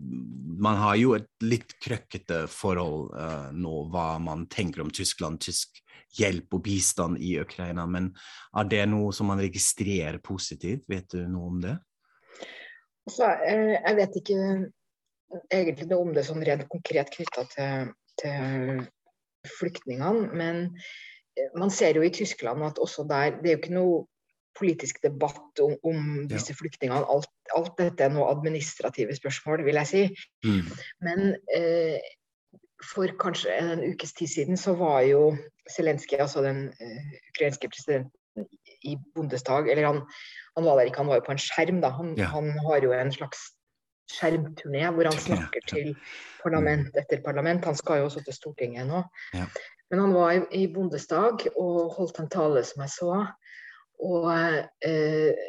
man 0.62 0.80
har 0.80 0.98
jo 1.00 1.14
et 1.18 1.30
litt 1.44 1.76
krøkkete 1.82 2.44
forhold 2.50 3.12
uh, 3.14 3.48
nå, 3.54 3.86
hva 3.92 4.16
man 4.22 4.46
tenker 4.52 4.84
om 4.84 4.92
Tyskland, 4.92 5.42
tysk 5.44 5.82
hjelp 6.18 6.58
og 6.58 6.64
bistand 6.66 7.20
i 7.24 7.38
Ukraina, 7.40 7.86
men 7.88 8.10
er 8.58 8.68
det 8.68 8.82
noe 8.92 9.14
som 9.16 9.30
man 9.32 9.40
registrerer 9.40 10.20
positivt? 10.24 10.84
Vet 10.90 11.08
du 11.14 11.22
noe 11.24 11.48
om 11.54 11.62
det? 11.62 11.76
Altså, 13.08 13.30
jeg 13.42 13.96
vet 13.98 14.18
ikke 14.20 14.40
egentlig 15.50 15.88
noe 15.90 16.06
om 16.06 16.12
det 16.14 16.26
sånn 16.26 16.44
rent 16.44 16.68
konkret 16.70 17.10
knytta 17.14 17.46
til, 17.54 17.94
til 18.20 18.84
flyktningene, 19.56 20.28
men 20.36 20.68
man 21.58 21.70
ser 21.70 21.96
jo 21.96 22.02
i 22.04 22.12
Tyskland 22.12 22.64
at 22.64 22.78
også 22.78 23.06
der 23.08 23.38
Det 23.38 23.50
er 23.50 23.56
jo 23.56 23.60
ikke 23.62 23.76
noe 23.76 24.00
politisk 24.58 24.98
debatt 25.02 25.60
om, 25.64 25.76
om 25.82 26.00
disse 26.28 26.52
ja. 26.52 26.58
flyktningene. 26.58 27.06
Alt, 27.08 27.30
alt, 27.56 27.72
dette 27.78 28.04
er 28.04 28.12
noe 28.12 28.28
administrative 28.30 29.14
spørsmål, 29.16 29.64
vil 29.64 29.80
jeg 29.80 29.88
si. 29.88 30.02
Mm. 30.44 30.66
Men 31.06 31.22
eh, 31.56 31.96
for 32.92 33.14
kanskje 33.22 33.54
en 33.54 33.84
ukes 33.92 34.12
tid 34.18 34.28
siden 34.28 34.60
så 34.60 34.74
var 34.76 35.00
jo 35.08 35.32
Zelenskyj, 35.70 36.20
altså 36.20 36.42
den 36.44 36.66
eh, 36.68 37.16
ukrainske 37.32 37.70
presidenten 37.70 38.12
i 38.82 38.96
Bondestag 39.14 39.68
Eller 39.70 39.86
han, 39.86 40.00
han, 40.56 40.64
var 40.64 40.76
der 40.76 40.88
ikke, 40.90 41.02
han 41.04 41.10
var 41.10 41.20
jo 41.20 41.26
på 41.26 41.34
en 41.36 41.42
skjerm, 41.42 41.80
da. 41.84 41.92
Han, 41.96 42.14
ja. 42.18 42.28
han 42.32 42.50
har 42.66 42.84
jo 42.84 42.92
en 42.96 43.12
slags 43.14 43.44
skjermturné 44.12 44.88
hvor 44.92 45.08
han 45.08 45.18
snakker 45.20 45.64
til 45.70 45.92
parlament 46.42 46.96
etter 46.98 47.22
parlament. 47.24 47.64
Han 47.68 47.78
skal 47.78 48.02
jo 48.02 48.08
også 48.10 48.24
til 48.26 48.36
Stortinget 48.36 48.88
nå. 48.90 49.04
Ja. 49.36 49.46
Men 49.92 50.00
han 50.06 50.14
var 50.16 50.32
i, 50.32 50.44
i 50.62 50.68
Bondestag 50.72 51.42
og 51.52 51.92
holdt 51.98 52.22
en 52.22 52.30
tale 52.32 52.62
som 52.64 52.80
jeg 52.80 52.92
så. 52.94 53.16
Og 54.02 54.30
eh, 54.32 55.42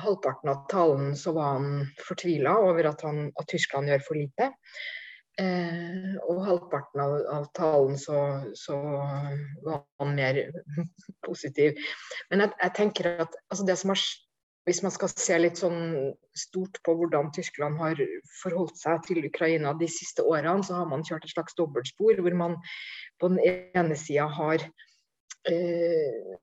halvparten 0.00 0.48
av 0.48 0.62
talen 0.72 1.12
så 1.18 1.34
var 1.36 1.58
han 1.58 1.82
fortvila 2.00 2.54
over 2.64 2.88
at, 2.88 3.04
han, 3.04 3.26
at, 3.36 3.48
Tyskland 3.52 3.92
gjør 3.92 4.06
for 4.06 4.16
lite. 4.16 4.48
Eh, 5.40 6.16
og 6.24 6.40
halvparten 6.46 7.04
av, 7.04 7.18
av 7.36 7.46
talen 7.56 8.00
så, 8.00 8.18
så, 8.56 8.80
var 9.68 9.84
han 10.00 10.16
mer 10.16 10.40
positiv. 11.28 11.76
Men 12.32 12.46
jeg, 12.46 12.56
jeg 12.64 12.76
tenker 12.80 13.12
at 13.26 13.40
altså 13.52 13.68
det 13.68 13.76
som 13.82 13.92
har 13.92 14.06
hvis 14.68 14.82
man 14.84 14.92
skal 14.94 15.10
se 15.10 15.38
litt 15.40 15.58
sånn 15.58 16.12
stort 16.38 16.78
på 16.86 16.94
hvordan 16.98 17.32
Tyskland 17.34 17.80
har 17.82 17.98
forholdt 18.42 18.78
seg 18.78 19.02
til 19.08 19.26
Ukraina 19.26 19.74
de 19.78 19.88
siste 19.90 20.22
årene, 20.22 20.62
så 20.62 20.78
har 20.78 20.88
man 20.90 21.02
kjørt 21.06 21.26
et 21.26 21.34
slags 21.34 21.56
dobbeltspor 21.58 22.22
hvor 22.22 22.38
man 22.38 22.56
på 23.18 23.32
den 23.32 23.42
ene 23.42 23.98
sida 23.98 24.28
har 24.30 24.62
eh, 25.50 26.38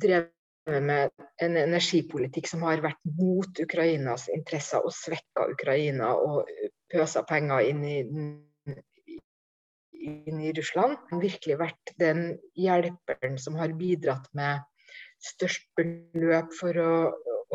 drevet 0.00 0.34
med 0.68 1.12
en 1.40 1.56
energipolitikk 1.56 2.48
som 2.48 2.64
har 2.66 2.82
vært 2.84 3.00
mot 3.16 3.60
Ukrainas 3.62 4.26
interesser 4.32 4.84
og 4.84 4.92
svekka 4.92 5.46
Ukraina 5.52 6.12
og 6.16 6.50
pøsa 6.92 7.22
penger 7.28 7.70
inn 7.70 7.84
i, 7.88 7.98
inn 9.96 10.42
i 10.44 10.52
Russland. 10.56 10.98
Har 11.10 11.24
virkelig 11.24 11.56
vært 11.60 11.94
den 12.00 12.36
hjelperen 12.56 13.40
som 13.40 13.56
har 13.60 13.72
bidratt 13.80 14.28
med 14.36 14.60
størst 15.24 15.64
beløp 15.78 16.52
for 16.58 16.80
å, 16.84 16.92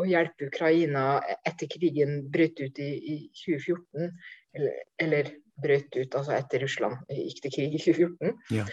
å 0.00 0.06
hjelpe 0.08 0.48
Ukraina 0.50 1.04
etter 1.46 1.70
krigen 1.70 2.24
brøt 2.32 2.60
ut 2.60 2.78
i, 2.82 2.90
i 3.14 3.16
2014. 3.44 4.10
Eller, 4.54 4.76
eller 5.02 5.32
brøt 5.62 5.94
ut 5.94 6.14
altså 6.18 6.34
etter 6.34 6.64
Russland 6.64 7.10
gikk 7.14 7.42
til 7.44 7.54
krig 7.54 7.74
i 7.76 7.82
2014. 7.82 8.38
Ja. 8.56 8.66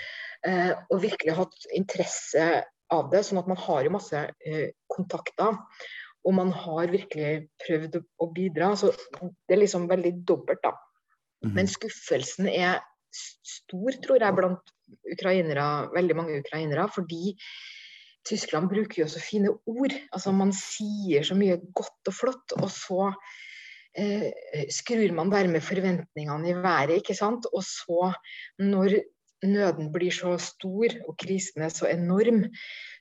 Eh, 0.48 0.72
og 0.90 1.04
virkelig 1.04 1.38
hatt 1.38 1.68
interesse 1.78 2.46
av 2.92 3.10
det. 3.14 3.24
Sånn 3.28 3.42
at 3.42 3.50
man 3.50 3.60
har 3.62 3.86
jo 3.86 3.96
masse 3.96 4.24
eh, 4.46 4.72
kontakter. 4.92 5.60
Og 6.22 6.36
man 6.38 6.52
har 6.54 6.94
virkelig 6.94 7.48
prøvd 7.64 7.98
å, 7.98 8.04
å 8.26 8.30
bidra. 8.34 8.74
Så 8.78 8.92
det 8.94 9.56
er 9.56 9.64
liksom 9.64 9.88
veldig 9.90 10.16
dobbelt, 10.28 10.62
da. 10.66 10.76
Mm. 11.46 11.54
Men 11.58 11.70
skuffelsen 11.70 12.50
er 12.52 12.82
stor, 13.12 13.98
tror 14.04 14.22
jeg, 14.22 14.38
blant 14.38 14.74
ukrainere, 15.16 15.68
veldig 15.96 16.18
mange 16.18 16.42
ukrainere. 16.44 16.86
Fordi 16.94 17.36
Tyskland 18.28 18.70
bruker 18.70 19.04
jo 19.04 19.08
så 19.10 19.22
fine 19.24 19.54
ord. 19.66 19.96
Altså 20.14 20.34
Man 20.36 20.54
sier 20.56 21.26
så 21.26 21.38
mye 21.38 21.58
godt 21.74 22.12
og 22.12 22.18
flott, 22.18 22.56
og 22.60 22.70
så 22.74 23.12
eh, 23.98 24.30
skrur 24.74 25.16
man 25.18 25.34
dermed 25.34 25.66
forventningene 25.66 26.52
i 26.52 26.58
været, 26.60 27.00
ikke 27.02 27.18
sant. 27.18 27.48
Og 27.54 27.66
så, 27.66 28.14
når 28.62 29.00
nøden 29.48 29.92
blir 29.94 30.14
så 30.14 30.36
stor 30.42 30.98
og 31.08 31.16
krisen 31.22 31.66
er 31.66 31.74
så 31.74 31.90
enorm, 31.90 32.46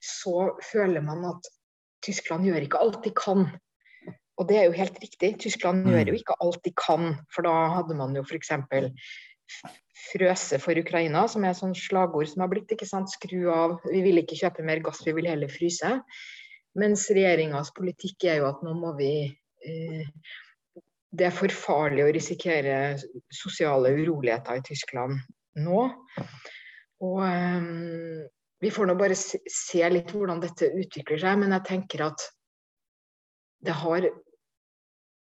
så 0.00 0.54
føler 0.72 1.04
man 1.04 1.26
at 1.34 1.50
Tyskland 2.04 2.48
gjør 2.48 2.64
ikke 2.64 2.80
alt 2.80 3.02
de 3.04 3.12
kan. 3.12 3.50
Og 4.40 4.48
det 4.48 4.56
er 4.56 4.70
jo 4.70 4.76
helt 4.78 4.96
riktig. 5.02 5.34
Tyskland 5.42 5.84
mm. 5.84 5.90
gjør 5.92 6.08
jo 6.08 6.16
ikke 6.16 6.36
alt 6.40 6.62
de 6.64 6.72
kan. 6.72 7.10
For 7.34 7.44
da 7.44 7.52
hadde 7.74 7.96
man 7.98 8.16
jo 8.16 8.24
f.eks. 8.24 8.54
frøse 10.10 10.58
for 10.62 10.78
Ukraina, 10.80 11.26
som 11.28 11.44
er 11.44 11.56
sånn 11.56 11.74
slagord 11.76 12.28
som 12.30 12.44
har 12.44 12.52
blitt. 12.52 12.70
ikke 12.72 12.88
sant, 12.88 13.10
Skru 13.12 13.50
av. 13.52 13.78
Vi 13.86 14.02
vil 14.04 14.22
ikke 14.22 14.38
kjøpe 14.38 14.66
mer 14.66 14.82
gass, 14.84 15.02
vi 15.06 15.14
vil 15.16 15.28
heller 15.30 15.50
fryse. 15.52 15.98
Mens 16.78 17.08
regjeringas 17.10 17.72
politikk 17.74 18.28
er 18.30 18.40
jo 18.40 18.50
at 18.50 18.62
nå 18.62 18.76
må 18.78 18.94
vi 18.98 19.12
eh, 19.26 20.06
det 21.10 21.26
er 21.26 21.34
for 21.34 21.50
farlig 21.50 22.04
å 22.04 22.12
risikere 22.14 22.74
sosiale 23.34 23.90
uroligheter 23.98 24.60
i 24.60 24.66
Tyskland 24.66 25.18
nå. 25.58 25.86
Og 27.02 27.22
eh, 27.26 27.70
vi 28.60 28.70
får 28.70 28.90
nå 28.90 28.96
bare 29.00 29.16
se 29.18 29.82
litt 29.90 30.12
hvordan 30.14 30.42
dette 30.42 30.70
utvikler 30.70 31.20
seg, 31.22 31.40
men 31.42 31.56
jeg 31.56 31.66
tenker 31.66 32.06
at 32.06 32.26
det 33.64 33.74
har 33.82 34.06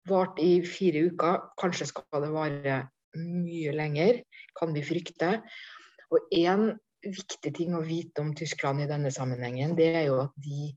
vart 0.07 0.39
i 0.41 0.60
fire 0.65 1.07
uker. 1.12 1.41
Kanskje 1.60 1.89
skal 1.89 2.24
det 2.25 2.34
vare 2.34 2.77
mye 3.17 3.74
lenger, 3.75 4.21
kan 4.57 4.74
vi 4.75 4.86
frykte. 4.86 5.38
Og 6.13 6.33
én 6.36 6.69
viktig 7.03 7.53
ting 7.55 7.75
å 7.77 7.86
vite 7.86 8.24
om 8.24 8.33
Tyskland 8.36 8.83
i 8.83 8.89
denne 8.89 9.12
sammenhengen, 9.13 9.75
det 9.77 9.89
er 9.93 10.05
jo 10.09 10.19
at 10.25 10.36
de 10.43 10.71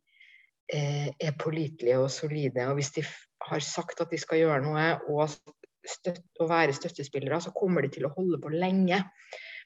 eh, 0.72 1.08
er 1.10 1.38
pålitelige 1.40 1.98
og 2.02 2.10
solide. 2.12 2.66
Og 2.70 2.78
hvis 2.78 2.92
de 2.96 3.04
har 3.48 3.64
sagt 3.64 4.02
at 4.02 4.12
de 4.12 4.20
skal 4.20 4.42
gjøre 4.42 4.62
noe 4.66 4.86
og, 5.10 5.36
støtt, 5.86 6.22
og 6.40 6.50
være 6.50 6.76
støttespillere, 6.76 7.40
så 7.42 7.54
kommer 7.56 7.86
de 7.86 7.92
til 7.96 8.06
å 8.08 8.14
holde 8.16 8.40
på 8.42 8.52
lenge. 8.54 9.02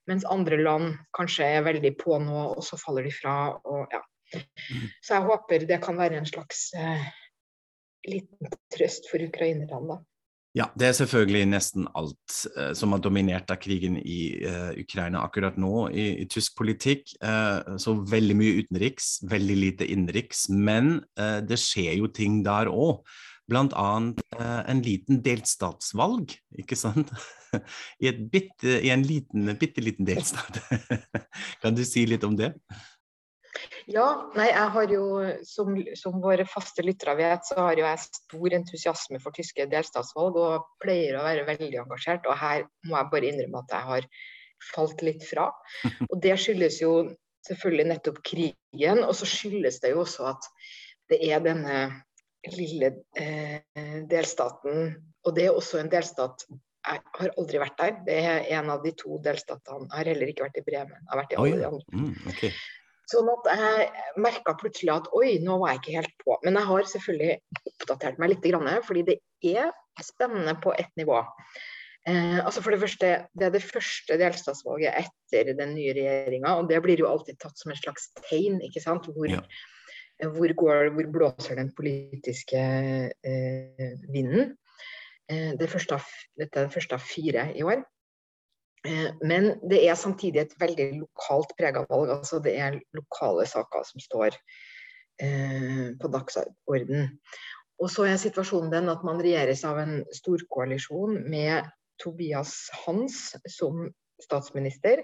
Mens 0.09 0.27
andre 0.29 0.59
land 0.61 0.99
kanskje 1.17 1.49
er 1.57 1.67
veldig 1.67 1.95
på 2.01 2.19
nå, 2.21 2.41
og 2.55 2.65
så 2.65 2.79
faller 2.81 3.07
de 3.09 3.13
fra. 3.15 3.37
Og, 3.65 3.87
ja. 3.93 4.03
Så 5.05 5.17
jeg 5.17 5.29
håper 5.29 5.69
det 5.69 5.79
kan 5.85 5.99
være 5.99 6.19
en 6.19 6.29
slags 6.29 6.67
eh, 6.79 7.07
liten 8.09 8.53
trøst 8.75 9.09
for 9.11 9.23
ukrainerne. 9.25 9.81
da. 9.91 10.01
Ja, 10.55 10.69
det 10.79 10.87
er 10.87 10.95
selvfølgelig 10.95 11.49
nesten 11.51 11.89
alt 11.99 12.35
eh, 12.55 12.71
som 12.79 12.95
er 12.95 13.01
dominert 13.03 13.51
av 13.51 13.59
krigen 13.59 13.97
i 13.99 14.37
eh, 14.39 14.71
Ukraina 14.85 15.25
akkurat 15.27 15.57
nå 15.59 15.89
i, 15.91 16.05
i 16.23 16.27
tysk 16.31 16.55
politikk. 16.61 17.11
Eh, 17.19 17.75
så 17.83 17.97
veldig 17.99 18.37
mye 18.39 18.61
utenriks, 18.63 19.17
veldig 19.27 19.57
lite 19.59 19.89
innenriks. 19.91 20.47
Men 20.55 21.01
det 21.19 21.59
skjer 21.59 21.99
jo 21.99 22.11
ting 22.15 22.43
der 22.47 22.71
òg. 22.71 23.03
Blant 23.51 23.75
annet 23.77 24.23
en 24.41 24.79
liten 24.81 25.19
delstatsvalg, 25.21 26.31
ikke 26.63 26.79
sant? 26.81 27.11
I, 28.05 28.15
bitte, 28.15 28.79
I, 28.79 28.89
en 28.95 29.03
liten, 29.05 29.51
bitte 29.61 29.85
liten 29.85 30.07
delstat. 30.09 30.63
kan 31.63 31.77
du 31.77 31.83
si 31.85 32.07
litt 32.09 32.25
om 32.25 32.39
det? 32.39 32.55
Ja, 33.91 34.07
nei, 34.37 34.49
jeg 34.51 34.71
har 34.77 34.93
jo, 34.93 35.05
som, 35.47 35.75
som 35.99 36.21
våre 36.23 36.47
faste 36.49 36.85
lyttere 36.85 37.17
vet, 37.19 37.45
så 37.49 37.59
har 37.61 37.79
jo 37.79 37.85
jeg 37.87 38.05
stor 38.05 38.57
entusiasme 38.59 39.21
for 39.23 39.37
tyske 39.37 39.67
delstatsvalg 39.71 40.39
og 40.41 40.71
pleier 40.83 41.19
å 41.19 41.27
være 41.27 41.47
veldig 41.49 41.83
engasjert. 41.85 42.27
Og 42.31 42.39
her 42.41 42.65
må 42.89 42.97
jeg 42.99 43.13
bare 43.13 43.31
innrømme 43.31 43.63
at 43.63 43.77
jeg 43.77 43.89
har 43.91 44.09
falt 44.73 45.05
litt 45.05 45.27
fra. 45.29 45.51
Og 46.11 46.17
det 46.25 46.39
skyldes 46.41 46.81
jo 46.83 46.95
selvfølgelig 47.45 47.89
nettopp 47.91 48.23
krigen, 48.25 49.03
og 49.05 49.13
så 49.19 49.29
skyldes 49.29 49.83
det 49.83 49.91
jo 49.93 50.01
også 50.07 50.31
at 50.31 50.47
det 51.13 51.19
er 51.29 51.43
denne 51.45 51.81
lille 52.55 52.89
eh, 53.21 53.59
delstaten, 54.09 54.95
og 55.25 55.37
det 55.37 55.45
er 55.45 55.59
også 55.59 55.83
en 55.83 55.91
delstat 55.93 56.47
jeg 56.85 57.01
har 57.17 57.31
aldri 57.41 57.61
vært 57.63 57.79
der. 57.81 57.93
Det 58.07 58.17
er 58.29 58.49
en 58.59 58.71
av 58.75 58.83
de 58.85 58.93
to 58.99 59.19
delstatene. 59.25 59.87
Jeg 59.89 59.97
har 59.97 60.11
heller 60.13 60.33
ikke 60.33 60.45
vært 60.45 60.59
i 60.61 60.65
Bremen. 60.67 60.99
Jeg 60.99 61.11
har 61.11 61.21
vært 61.23 61.33
i 61.33 61.39
alle 61.41 61.61
de 61.61 61.69
andre. 61.71 62.01
Mm, 62.01 62.33
okay. 62.33 62.51
Sånn 63.15 63.31
at 63.31 63.49
jeg 63.55 63.87
merka 64.23 64.57
plutselig 64.59 64.93
at 64.95 65.11
oi, 65.15 65.37
nå 65.45 65.59
var 65.63 65.75
jeg 65.75 65.83
ikke 65.83 65.99
helt 66.01 66.17
på. 66.25 66.39
Men 66.43 66.59
jeg 66.59 66.71
har 66.71 66.91
selvfølgelig 66.91 67.37
oppdatert 67.71 68.21
meg 68.23 68.35
litt, 68.35 68.49
fordi 68.89 69.07
det 69.09 69.19
er 69.55 69.71
spennende 70.03 70.57
på 70.63 70.75
ett 70.75 70.91
nivå. 70.99 71.23
Eh, 72.09 72.41
altså 72.45 72.61
for 72.61 72.75
Det 72.75 72.81
første, 72.83 73.13
det 73.33 73.47
er 73.47 73.53
det 73.55 73.63
første 73.65 74.19
delstatsvalget 74.21 75.07
etter 75.07 75.55
den 75.57 75.73
nye 75.77 75.95
regjeringa. 75.97 76.57
Og 76.59 76.69
det 76.69 76.83
blir 76.85 77.01
jo 77.01 77.09
alltid 77.09 77.39
tatt 77.41 77.57
som 77.59 77.73
en 77.73 77.81
slags 77.81 78.11
tegn. 78.27 78.61
ikke 78.67 78.83
sant? 78.85 79.09
Hvor, 79.09 79.31
ja. 79.31 79.41
hvor, 80.35 80.53
går, 80.61 80.93
hvor 80.97 81.09
blåser 81.15 81.57
den 81.61 81.73
politiske 81.77 82.61
eh, 82.61 83.97
vinden? 84.13 84.57
Eh, 85.31 85.55
det 85.57 85.71
første, 85.73 86.01
dette 86.37 86.61
er 86.61 86.69
den 86.69 86.75
første 86.75 86.99
av 86.99 87.05
fire 87.05 87.49
i 87.57 87.65
år. 87.65 87.85
Eh, 88.85 89.11
Men 89.21 89.55
det 89.69 89.81
er 89.89 89.99
samtidig 89.99 90.45
et 90.45 90.55
veldig 90.61 90.89
lokalt 91.01 91.57
prega 91.59 91.85
valg. 91.89 92.13
altså 92.19 92.41
Det 92.43 92.57
er 92.59 92.81
lokale 92.97 93.47
saker 93.47 93.87
som 93.89 94.01
står 94.01 94.37
eh, 95.21 95.95
på 96.01 96.13
dagsorden. 96.13 97.11
Og 97.83 97.91
så 97.91 98.07
er 98.07 98.21
situasjonen 98.21 98.71
den 98.73 98.89
at 98.93 99.03
man 99.07 99.21
regjeres 99.23 99.65
av 99.67 99.81
en 99.83 99.99
storkoalisjon 100.15 101.25
med 101.31 101.67
Tobias 102.03 102.71
Hans 102.85 103.35
som 103.51 103.89
statsminister. 104.23 105.03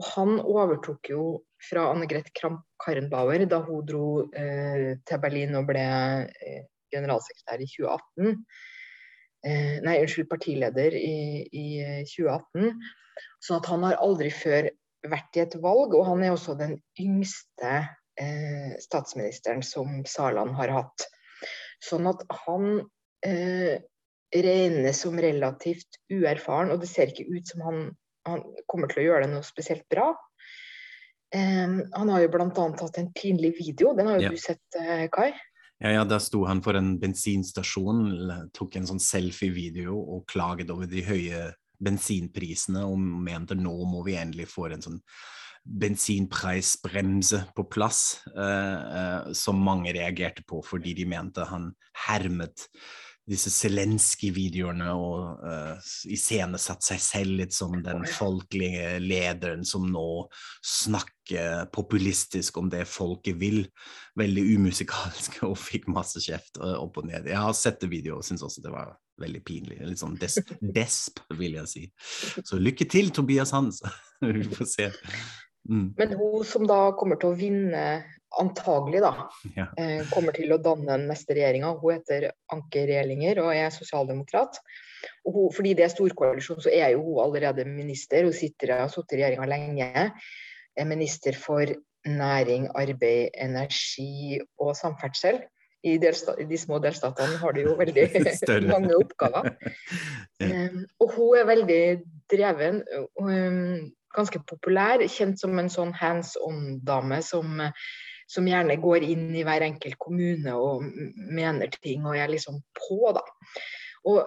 Og 0.00 0.08
han 0.16 0.40
overtok 0.40 1.12
jo 1.12 1.24
fra 1.62 1.86
Anne 1.92 2.08
Greth 2.10 2.32
Kramp-Karrenbauer 2.38 3.44
da 3.50 3.60
hun 3.62 3.86
dro 3.86 4.06
eh, 4.34 4.98
til 5.06 5.22
Berlin 5.22 5.54
og 5.60 5.68
ble 5.70 5.84
eh, 6.26 6.64
generalsekretær 6.92 7.62
i 7.62 7.68
2018. 7.70 8.42
Eh, 9.42 9.80
nei, 9.82 9.96
unnskyld, 10.04 10.28
partileder 10.30 10.94
i, 10.94 11.42
i 11.50 11.66
2018. 12.06 12.76
Sånn 13.42 13.58
at 13.58 13.68
han 13.72 13.82
har 13.88 13.98
aldri 14.02 14.30
før 14.30 14.68
vært 15.10 15.36
i 15.36 15.42
et 15.42 15.56
valg, 15.62 15.96
og 15.98 16.06
han 16.06 16.22
er 16.22 16.34
også 16.34 16.54
den 16.58 16.76
yngste 17.02 17.72
eh, 18.20 18.74
statsministeren 18.82 19.64
som 19.66 20.04
Saland 20.06 20.54
har 20.58 20.70
hatt. 20.76 21.08
Sånn 21.82 22.06
at 22.06 22.22
han 22.44 22.84
eh, 23.26 23.82
regnes 24.32 25.02
som 25.02 25.18
relativt 25.20 25.98
uerfaren, 26.12 26.70
og 26.70 26.84
det 26.84 26.90
ser 26.92 27.10
ikke 27.10 27.26
ut 27.34 27.50
som 27.50 27.64
han, 27.66 27.80
han 28.28 28.44
kommer 28.70 28.92
til 28.92 29.02
å 29.02 29.08
gjøre 29.08 29.26
det 29.26 29.32
noe 29.34 29.46
spesielt 29.46 29.88
bra. 29.90 30.12
Eh, 31.34 31.66
han 31.98 32.14
har 32.14 32.22
jo 32.22 32.30
bl.a. 32.36 32.46
hatt 32.54 33.00
en 33.02 33.10
pinlig 33.18 33.56
video, 33.58 33.96
den 33.98 34.06
har 34.06 34.20
jo 34.20 34.28
Ja. 34.28 34.30
du 34.30 34.38
sett, 34.38 34.62
eh, 34.78 35.08
Kai? 35.12 35.32
Ja, 35.82 35.90
ja, 35.90 36.02
der 36.06 36.20
sto 36.22 36.44
han 36.46 36.60
for 36.62 36.78
en 36.78 36.94
bensinstasjon, 37.02 38.04
tok 38.54 38.76
en 38.78 38.86
sånn 38.86 39.02
selfie-video 39.02 39.96
og 39.98 40.28
klaget 40.30 40.70
over 40.70 40.86
de 40.86 41.02
høye 41.02 41.40
bensinprisene 41.82 42.84
og 42.86 43.00
mente 43.02 43.56
nå 43.58 43.74
må 43.90 44.04
vi 44.06 44.14
endelig 44.14 44.46
få 44.52 44.68
en 44.70 44.84
sånn 44.84 45.00
bensinprisbremse 45.62 47.40
på 47.56 47.66
plass, 47.70 48.20
eh, 48.30 48.78
eh, 49.00 49.32
som 49.34 49.58
mange 49.58 49.90
reagerte 49.94 50.46
på 50.46 50.62
fordi 50.66 50.94
de 51.00 51.06
mente 51.10 51.46
han 51.50 51.72
hermet 52.06 52.68
disse 53.28 53.52
Zelenskyj-videoene 53.54 54.88
og 54.98 55.44
uh, 55.46 55.90
iscenesatt 56.10 56.82
seg 56.82 57.02
selv 57.02 57.36
litt 57.38 57.54
som 57.54 57.76
den 57.84 58.02
folkelige 58.10 58.96
lederen 59.02 59.62
som 59.66 59.86
nå 59.90 60.26
snakker 60.66 61.68
populistisk 61.74 62.58
om 62.58 62.70
det 62.72 62.82
folket 62.90 63.38
vil. 63.38 63.62
Veldig 64.18 64.44
umusikalsk 64.56 65.42
og 65.48 65.54
fikk 65.60 65.86
masse 65.92 66.22
kjeft 66.24 66.58
uh, 66.58 66.80
opp 66.82 66.98
og 66.98 67.08
ned. 67.12 67.30
Jeg 67.30 67.38
har 67.38 67.54
sett 67.56 67.80
det 67.84 67.92
videoet 67.92 68.24
og 68.24 68.26
syns 68.26 68.44
også 68.48 68.64
det 68.64 68.74
var 68.74 68.96
veldig 69.22 69.44
pinlig. 69.46 69.78
Litt 69.86 70.02
sånn 70.02 70.18
des 70.18 70.40
desp, 70.74 71.22
vil 71.38 71.60
jeg 71.60 71.70
si. 71.70 71.86
Så 72.42 72.58
lykke 72.58 72.88
til, 72.90 73.12
Tobias 73.14 73.54
Hans. 73.54 73.84
Vi 74.24 74.48
får 74.50 74.70
se. 74.72 74.90
Mm, 75.70 75.94
Men 75.98 76.16
hun 76.18 76.44
som 76.44 76.66
da 76.66 76.80
kommer 76.98 77.20
til 77.20 77.32
å 77.32 77.38
vinne, 77.38 77.84
antagelig 78.40 79.02
da, 79.04 79.12
ja. 79.58 79.66
eh, 79.78 80.00
kommer 80.12 80.34
til 80.36 80.54
å 80.54 80.60
danne 80.62 80.88
den 80.96 81.06
neste 81.10 81.36
regjeringa. 81.36 81.74
Hun 81.82 81.98
heter 81.98 82.30
Anke 82.54 82.86
Rehlinger 82.88 83.42
og 83.44 83.52
er 83.54 83.70
sosialdemokrat. 83.74 84.58
Og 85.26 85.36
hun, 85.36 85.54
fordi 85.54 85.74
det 85.78 85.86
er 85.86 85.94
storkoalisjon, 85.94 86.62
så 86.64 86.72
er 86.72 86.94
jo 86.94 87.04
hun 87.06 87.22
allerede 87.26 87.66
minister. 87.68 88.24
Hun 88.26 88.36
sitter, 88.36 88.76
har 88.80 88.92
sittet 88.92 89.18
i 89.18 89.22
regjeringa 89.22 89.48
lenge. 89.50 90.06
Er 90.72 90.88
minister 90.88 91.36
for 91.36 91.74
næring, 92.08 92.68
arbeid, 92.74 93.34
energi 93.38 94.40
og 94.58 94.74
samferdsel. 94.78 95.42
I, 95.82 95.96
I 95.98 96.46
de 96.46 96.58
små 96.58 96.78
delstatene 96.82 97.40
har 97.40 97.54
de 97.56 97.64
jo 97.66 97.74
veldig 97.78 98.04
mange 98.74 98.94
oppgaver. 98.96 99.50
Ja. 100.40 100.68
Um, 100.70 100.84
og 101.02 101.16
hun 101.16 101.40
er 101.40 101.48
veldig 101.50 101.82
dreven, 102.30 102.82
um, 103.20 103.90
ganske 104.16 104.42
populær, 104.48 105.04
kjent 105.10 105.40
som 105.40 105.58
en 105.58 105.70
sånn 105.72 105.92
hands 105.96 106.34
on-dame 106.44 107.20
som, 107.24 107.60
som 108.30 108.48
gjerne 108.48 108.78
går 108.82 109.06
inn 109.06 109.30
i 109.36 109.44
hver 109.46 109.64
enkelt 109.66 109.98
kommune 110.02 110.54
og 110.56 110.86
mener 111.32 111.72
ting 111.80 112.06
og 112.06 112.18
er 112.18 112.32
liksom 112.32 112.60
på, 112.78 113.02
da. 113.16 113.24
Og 114.08 114.22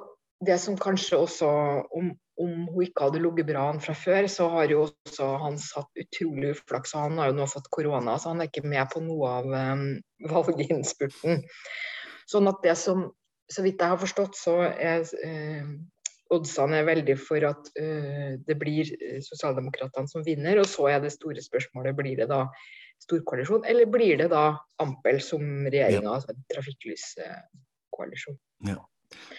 det 0.45 0.57
som 0.61 0.77
kanskje 0.77 1.17
også, 1.17 1.49
om, 1.95 2.11
om 2.41 2.53
hun 2.67 2.83
ikke 2.83 3.07
hadde 3.07 3.21
ligget 3.23 3.47
bra 3.49 3.69
an 3.71 3.81
fra 3.83 3.95
før, 3.97 4.27
så 4.31 4.47
har 4.51 4.71
jo 4.71 4.85
også 4.85 5.29
Hans 5.41 5.69
hatt 5.77 6.01
utrolig 6.01 6.53
uflaks. 6.55 6.93
og 6.95 7.07
Han 7.07 7.19
har 7.21 7.31
jo 7.31 7.37
nå 7.39 7.47
fått 7.49 7.71
korona, 7.71 8.17
så 8.19 8.33
han 8.33 8.43
er 8.43 8.51
ikke 8.51 8.67
med 8.67 8.91
på 8.91 9.03
noe 9.03 9.31
av 9.39 9.51
um, 9.51 9.85
valginnspurten. 10.33 11.43
Sånn 12.29 12.49
at 12.51 12.61
det 12.65 12.75
som, 12.81 13.07
så 13.51 13.65
vidt 13.65 13.81
jeg 13.81 13.93
har 13.93 14.01
forstått, 14.01 14.37
så 14.37 14.57
er 14.67 15.05
eh, 15.23 15.67
oddsene 16.33 16.79
er 16.79 16.87
veldig 16.87 17.15
for 17.21 17.45
at 17.45 17.69
uh, 17.77 18.31
det 18.47 18.57
blir 18.61 18.89
eh, 18.97 19.21
sosialdemokratene 19.25 20.09
som 20.09 20.25
vinner. 20.25 20.61
Og 20.61 20.67
så 20.69 20.89
er 20.93 21.03
det 21.03 21.13
store 21.13 21.43
spørsmålet 21.43 21.97
blir 21.97 22.17
det 22.21 22.29
da 22.31 22.45
storkoalisjon, 23.05 23.65
eller 23.67 23.85
blir 23.91 24.17
det 24.23 24.29
da 24.31 24.55
Ampel 24.81 25.19
som 25.21 25.43
regjeringa, 25.67 26.15
altså 26.15 26.33
en 26.33 26.43
trafikklyskoalisjon. 26.53 28.37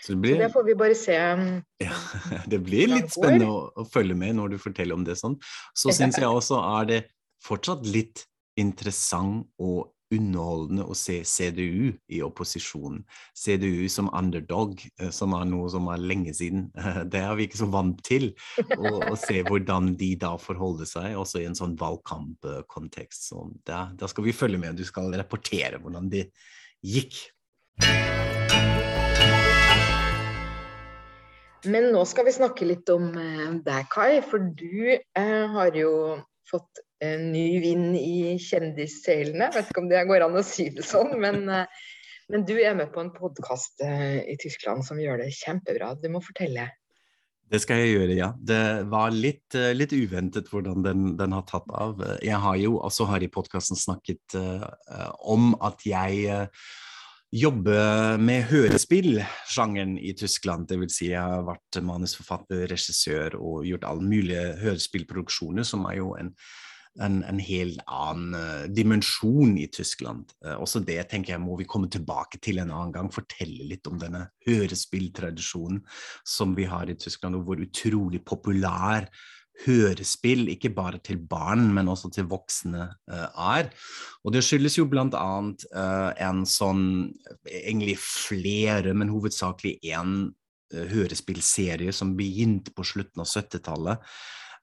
Så 0.04 0.14
det 0.14 0.30
Så 0.30 0.38
det 0.38 0.52
får 0.52 0.64
vi 0.64 0.74
bare 0.78 0.94
se. 0.94 1.16
um, 1.18 1.62
Ja, 1.82 1.96
det 2.52 2.60
blir 2.64 2.88
litt 2.92 3.10
spennende 3.12 3.50
å, 3.50 3.58
å 3.74 3.84
følge 3.90 4.14
med 4.14 4.36
når 4.38 4.54
du 4.54 4.58
forteller 4.62 4.94
om 4.94 5.04
det 5.04 5.18
sånn. 5.18 5.36
Så 5.74 5.90
syns 5.96 6.20
jeg 6.20 6.28
også 6.28 6.60
er 6.78 6.90
det 6.92 7.02
fortsatt 7.44 7.84
litt 7.88 8.24
interessant 8.56 9.48
og 9.60 9.92
underholdende 10.14 10.84
å 10.86 10.94
se 10.96 11.18
CDU 11.26 11.92
i 12.12 12.20
opposisjon. 12.24 13.00
CDU 13.34 13.88
som 13.92 14.10
underdog, 14.14 14.78
eh, 15.00 15.10
som 15.14 15.34
er 15.38 15.46
noe 15.50 15.70
som 15.72 15.88
er 15.92 16.02
lenge 16.02 16.34
siden. 16.36 16.68
Eh, 16.78 17.02
Det 17.12 17.22
er 17.22 17.34
vi 17.38 17.48
ikke 17.48 17.62
så 17.62 17.70
vant 17.72 18.02
til. 18.06 18.30
Og, 18.78 19.00
og 19.10 19.16
se 19.20 19.42
hvordan 19.46 19.94
de 19.98 20.12
da 20.20 20.34
forholder 20.40 20.88
seg, 20.88 21.16
også 21.18 21.42
i 21.42 21.48
en 21.50 21.58
sånn 21.58 21.76
valgkampkontekst. 21.80 23.30
Så 23.32 23.48
da, 23.66 23.86
da 23.98 24.10
skal 24.10 24.28
vi 24.28 24.36
følge 24.36 24.62
med. 24.62 24.78
Du 24.78 24.86
skal 24.86 25.14
rapportere 25.16 25.80
hvordan 25.82 26.10
det 26.12 26.28
gikk. 26.84 27.18
Men 31.66 31.90
nå 31.90 32.02
skal 32.06 32.26
vi 32.28 32.34
snakke 32.34 32.66
litt 32.68 32.88
om 32.92 33.10
eh, 33.18 33.52
deg, 33.66 33.86
Kai. 33.92 34.20
For 34.24 34.42
du 34.42 34.92
eh, 34.94 35.46
har 35.52 35.76
jo 35.78 35.92
fått 36.46 36.85
ny 37.02 37.60
vind 37.60 37.96
i 37.98 38.36
kjendisseilene. 38.40 39.50
Vet 39.54 39.70
ikke 39.70 39.84
om 39.84 39.90
det 39.90 40.06
går 40.08 40.24
an 40.26 40.38
å 40.38 40.44
si 40.46 40.70
det 40.72 40.86
sånn, 40.86 41.12
men, 41.20 41.44
eh, 41.52 41.84
men 42.32 42.46
du 42.48 42.56
er 42.56 42.74
med 42.78 42.92
på 42.94 43.02
en 43.04 43.12
podkast 43.14 43.84
eh, 43.84 44.22
i 44.24 44.36
Tyskland 44.40 44.86
som 44.86 45.00
gjør 45.00 45.22
det 45.22 45.34
kjempebra. 45.36 45.94
Du 46.00 46.08
må 46.12 46.24
fortelle. 46.24 46.70
Det 47.46 47.60
skal 47.62 47.78
jeg 47.78 47.92
gjøre, 47.94 48.14
ja. 48.18 48.32
Det 48.34 48.62
var 48.90 49.14
litt, 49.14 49.54
eh, 49.54 49.70
litt 49.76 49.94
uventet 49.94 50.48
hvordan 50.50 50.82
den, 50.82 51.06
den 51.18 51.36
har 51.36 51.46
tatt 51.46 51.68
av. 51.70 52.02
Jeg 52.24 52.40
har 52.42 52.58
jo 52.58 52.80
også 52.80 53.06
her 53.12 53.22
i 53.22 53.30
podkasten 53.30 53.78
snakket 53.78 54.34
eh, 54.34 54.66
om 55.22 55.52
at 55.62 55.84
jeg 55.86 56.26
uh, 56.26 56.66
jobber 57.34 58.18
med 58.18 58.48
hørespillsjangeren 58.50 59.96
i 59.98 60.12
Tyskland. 60.18 60.66
Det 60.66 60.78
vil 60.80 60.90
si 60.90 61.10
jeg 61.12 61.22
har 61.22 61.46
vært 61.46 61.80
manusforfatter, 61.86 62.66
regissør 62.70 63.38
og 63.38 63.66
gjort 63.66 63.86
alle 63.86 64.06
mulige 64.06 64.44
hørespillproduksjoner, 64.62 65.66
som 65.66 65.86
er 65.90 66.00
jo 66.00 66.14
en, 66.18 66.32
en, 67.02 67.20
en 67.24 67.40
helt 67.42 67.80
annen 67.86 68.34
eh, 68.38 68.66
dimensjon 68.72 69.56
i 69.58 69.68
Tyskland. 69.72 70.32
Eh, 70.44 70.56
også 70.56 70.82
det 70.86 71.00
tenker 71.10 71.34
jeg 71.34 71.44
må 71.44 71.58
vi 71.60 71.68
komme 71.68 71.90
tilbake 71.92 72.40
til 72.42 72.60
en 72.62 72.72
annen 72.72 72.94
gang. 72.94 73.12
Fortelle 73.12 73.68
litt 73.68 73.86
om 73.90 73.98
denne 74.00 74.26
hørespilltradisjonen 74.46 75.82
som 76.26 76.54
vi 76.58 76.68
har 76.70 76.90
i 76.90 76.98
Tyskland, 76.98 77.38
og 77.38 77.48
hvor 77.48 77.62
utrolig 77.62 78.22
populær 78.26 79.10
hørespill, 79.64 80.50
ikke 80.52 80.72
bare 80.76 81.00
til 81.04 81.18
barn, 81.30 81.68
men 81.74 81.88
også 81.88 82.10
til 82.12 82.28
voksne, 82.28 82.90
uh, 83.12 83.54
er. 83.56 83.70
Og 84.24 84.34
det 84.34 84.44
skyldes 84.44 84.76
jo 84.78 84.88
annet 84.90 85.64
eh, 85.72 86.10
en 86.26 86.44
sånn, 86.44 87.14
egentlig 87.48 87.96
flere, 88.02 88.92
men 88.92 89.12
hovedsakelig 89.12 89.78
en 89.94 90.16
uh, 90.74 90.84
hørespillserie 90.92 91.94
som 91.94 92.16
begynte 92.18 92.74
på 92.76 92.84
slutten 92.84 93.24
av 93.24 93.30
70-tallet, 93.30 94.04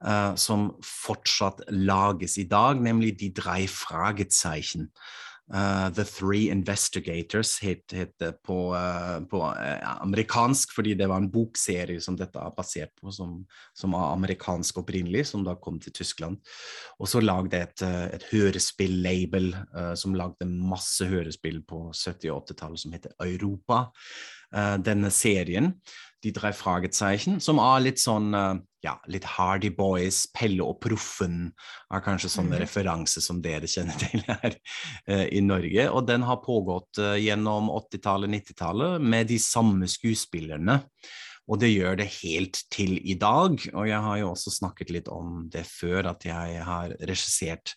eh, 0.05 0.35
som 0.35 0.71
fortsatt 0.83 1.63
lages 1.71 2.37
i 2.37 2.47
dag, 2.49 2.81
nemlig 2.81 3.17
De 3.19 3.29
drei 3.33 3.67
Fragezeichen. 3.67 4.89
Uh, 5.51 5.89
The 5.89 6.05
Three 6.05 6.49
Investigators 6.49 7.59
het, 7.59 7.91
het 7.91 8.13
det 8.17 8.31
på, 8.47 8.71
uh, 8.73 9.19
på 9.27 9.41
uh, 9.43 10.01
amerikansk, 10.01 10.71
fordi 10.71 10.93
det 10.95 11.09
var 11.11 11.19
en 11.19 11.27
bokserie 11.31 11.99
som 12.01 12.15
dette 12.15 12.39
er 12.39 12.53
basert 12.55 12.93
på, 12.95 13.11
som, 13.11 13.41
som 13.75 13.93
er 13.93 14.13
amerikansk 14.13 14.79
opprinnelig, 14.79 15.25
som 15.29 15.43
da 15.43 15.57
kom 15.59 15.81
til 15.83 15.93
Tyskland. 15.99 16.39
Og 16.95 17.11
så 17.11 17.19
lagde 17.19 17.59
jeg 17.59 17.69
et, 17.69 17.83
et 18.15 18.27
hørespill-label 18.31 19.51
som 19.99 20.15
lagde 20.15 20.47
masse 20.47 21.05
hørespill 21.11 21.59
på 21.67 21.89
70- 21.91 22.31
og 22.31 22.47
80-tallet, 22.47 22.83
som 22.85 22.95
heter 22.95 23.13
Europa. 23.27 23.83
Denne 24.85 25.09
serien, 25.11 25.73
De 26.23 26.31
drei 26.31 26.53
Fragezeichen, 26.55 27.41
som 27.43 27.59
er 27.59 27.83
litt 27.83 27.99
sånn 27.99 28.31
uh, 28.36 28.53
ja, 28.83 28.97
litt 29.07 29.25
Hardy 29.36 29.69
Boys, 29.75 30.25
Pelle 30.36 30.63
og 30.65 30.81
Proffen 30.83 31.49
er 31.93 32.03
kanskje 32.03 32.31
sånne 32.33 32.57
Mhm. 32.57 32.63
referanser 32.65 33.23
som 33.23 33.41
dere 33.41 33.67
kjenner 33.67 33.97
til 33.99 34.23
her 34.27 34.55
uh, 35.09 35.27
i 35.27 35.41
Norge. 35.43 35.89
Og 35.91 36.07
den 36.07 36.23
har 36.27 36.43
pågått 36.43 36.99
uh, 36.99 37.15
gjennom 37.19 37.69
80-tallet, 37.71 38.29
90-tallet 38.29 39.01
med 39.01 39.27
de 39.31 39.39
samme 39.39 39.88
skuespillerne. 39.88 40.81
Og 41.51 41.59
det 41.59 41.73
gjør 41.73 41.97
det 41.99 42.07
helt 42.21 42.62
til 42.71 42.95
i 43.03 43.15
dag. 43.19 43.57
Og 43.73 43.88
jeg 43.88 43.99
har 43.99 44.17
jo 44.21 44.29
også 44.31 44.51
snakket 44.51 44.93
litt 44.95 45.09
om 45.12 45.49
det 45.51 45.65
før, 45.67 46.13
at 46.13 46.23
jeg 46.23 46.63
har 46.63 46.95
regissert 47.03 47.75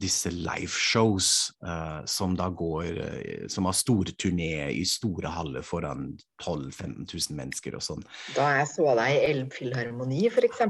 disse 0.00 0.30
liveshows 0.32 1.52
uh, 1.66 2.00
som 2.08 2.32
da 2.36 2.48
går 2.48 2.96
uh, 2.96 3.48
Som 3.52 3.68
har 3.68 3.76
store 3.76 4.14
turneer 4.16 4.72
i 4.72 4.84
store 4.88 5.30
haller 5.30 5.64
foran 5.66 6.14
12 6.42 6.72
000-15 6.72 7.04
000 7.30 7.36
mennesker 7.38 7.76
og 7.78 7.84
sånn. 7.84 8.00
Da 8.34 8.48
jeg 8.56 8.70
så 8.72 8.94
deg 8.98 9.14
i 9.14 9.20
Elbphilharmoni, 9.28 10.24
f.eks. 10.32 10.64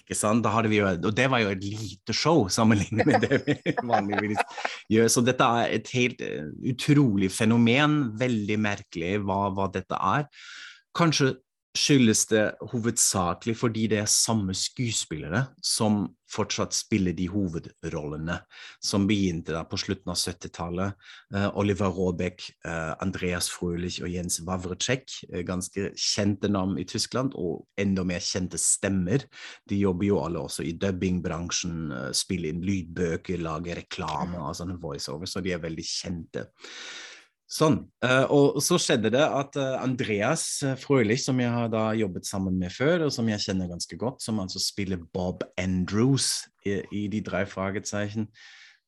Ikke 0.00 0.16
sant? 0.18 0.42
Da 0.46 0.54
hadde 0.56 0.72
vi 0.72 0.80
jo, 0.80 0.88
og 0.90 1.12
det 1.14 1.28
var 1.30 1.44
jo 1.44 1.52
et 1.52 1.62
lite 1.62 2.16
show 2.16 2.48
sammenlignet 2.50 3.06
med 3.06 3.22
det 3.22 3.40
vi 3.46 3.58
vanligvis 3.92 4.42
gjør. 4.90 5.12
Så 5.12 5.22
dette 5.26 5.46
er 5.60 5.78
et 5.78 5.94
helt 5.94 6.24
uh, 6.24 6.50
utrolig 6.72 7.30
fenomen. 7.34 8.00
Veldig 8.18 8.60
merkelig 8.64 9.18
hva, 9.22 9.42
hva 9.54 9.70
dette 9.74 10.00
er. 10.00 10.26
Kanskje 10.94 11.34
skyldes 11.74 12.26
det 12.30 12.42
hovedsakelig 12.70 13.56
fordi 13.58 13.88
det 13.90 14.04
er 14.04 14.10
samme 14.10 14.54
skuespillere 14.56 15.48
som 15.62 16.04
fortsatt 16.34 16.74
spiller 16.74 17.14
de 17.16 17.26
hovedrollene 17.30 18.36
som 18.82 19.06
begynte 19.08 19.54
da 19.54 19.62
på 19.68 19.78
slutten 19.78 20.12
av 20.12 20.18
70-tallet. 20.18 20.96
Uh, 21.34 21.48
Oliver 21.60 21.92
Råbeck, 21.94 22.46
uh, 22.66 22.94
Andreas 23.02 23.50
Frølich 23.52 24.00
og 24.02 24.10
Jens 24.10 24.40
Wawrecek, 24.46 25.06
uh, 25.30 25.42
ganske 25.46 25.92
kjente 25.94 26.50
navn 26.50 26.78
i 26.80 26.86
Tyskland, 26.88 27.36
og 27.38 27.66
enda 27.80 28.06
mer 28.06 28.22
kjente 28.24 28.58
stemmer. 28.60 29.26
De 29.70 29.78
jobber 29.78 30.08
jo 30.08 30.20
alle 30.24 30.42
også 30.42 30.66
i 30.66 30.74
dubbingbransjen, 30.80 31.92
spiller 32.16 32.54
inn 32.54 32.64
lydbøker, 32.66 33.42
lager 33.44 33.82
reklame 33.84 34.40
og 34.40 34.54
sånne 34.58 34.78
voiceover, 34.82 35.30
så 35.30 35.42
de 35.44 35.54
er 35.54 35.62
veldig 35.62 35.86
kjente. 35.86 36.48
Sånn. 37.54 37.76
Uh, 38.02 38.24
og 38.34 38.56
så 38.64 38.80
skjedde 38.82 39.12
det 39.14 39.22
at 39.22 39.54
uh, 39.60 39.76
Andreas 39.78 40.42
uh, 40.66 40.74
Frølich, 40.80 41.22
som 41.22 41.38
jeg 41.38 41.52
har 41.54 41.68
da 41.70 41.84
jobbet 41.94 42.26
sammen 42.26 42.56
med 42.58 42.74
før, 42.74 43.06
og 43.06 43.14
som 43.14 43.28
jeg 43.30 43.44
kjenner 43.44 43.70
ganske 43.70 43.98
godt, 44.00 44.24
som 44.24 44.40
altså 44.42 44.58
spiller 44.62 44.98
Bob 45.14 45.44
Andrews 45.60 46.48
i, 46.66 46.80
i 46.90 47.06
De 47.12 47.22
drei 47.22 47.44
Fragezeichen, 47.46 48.26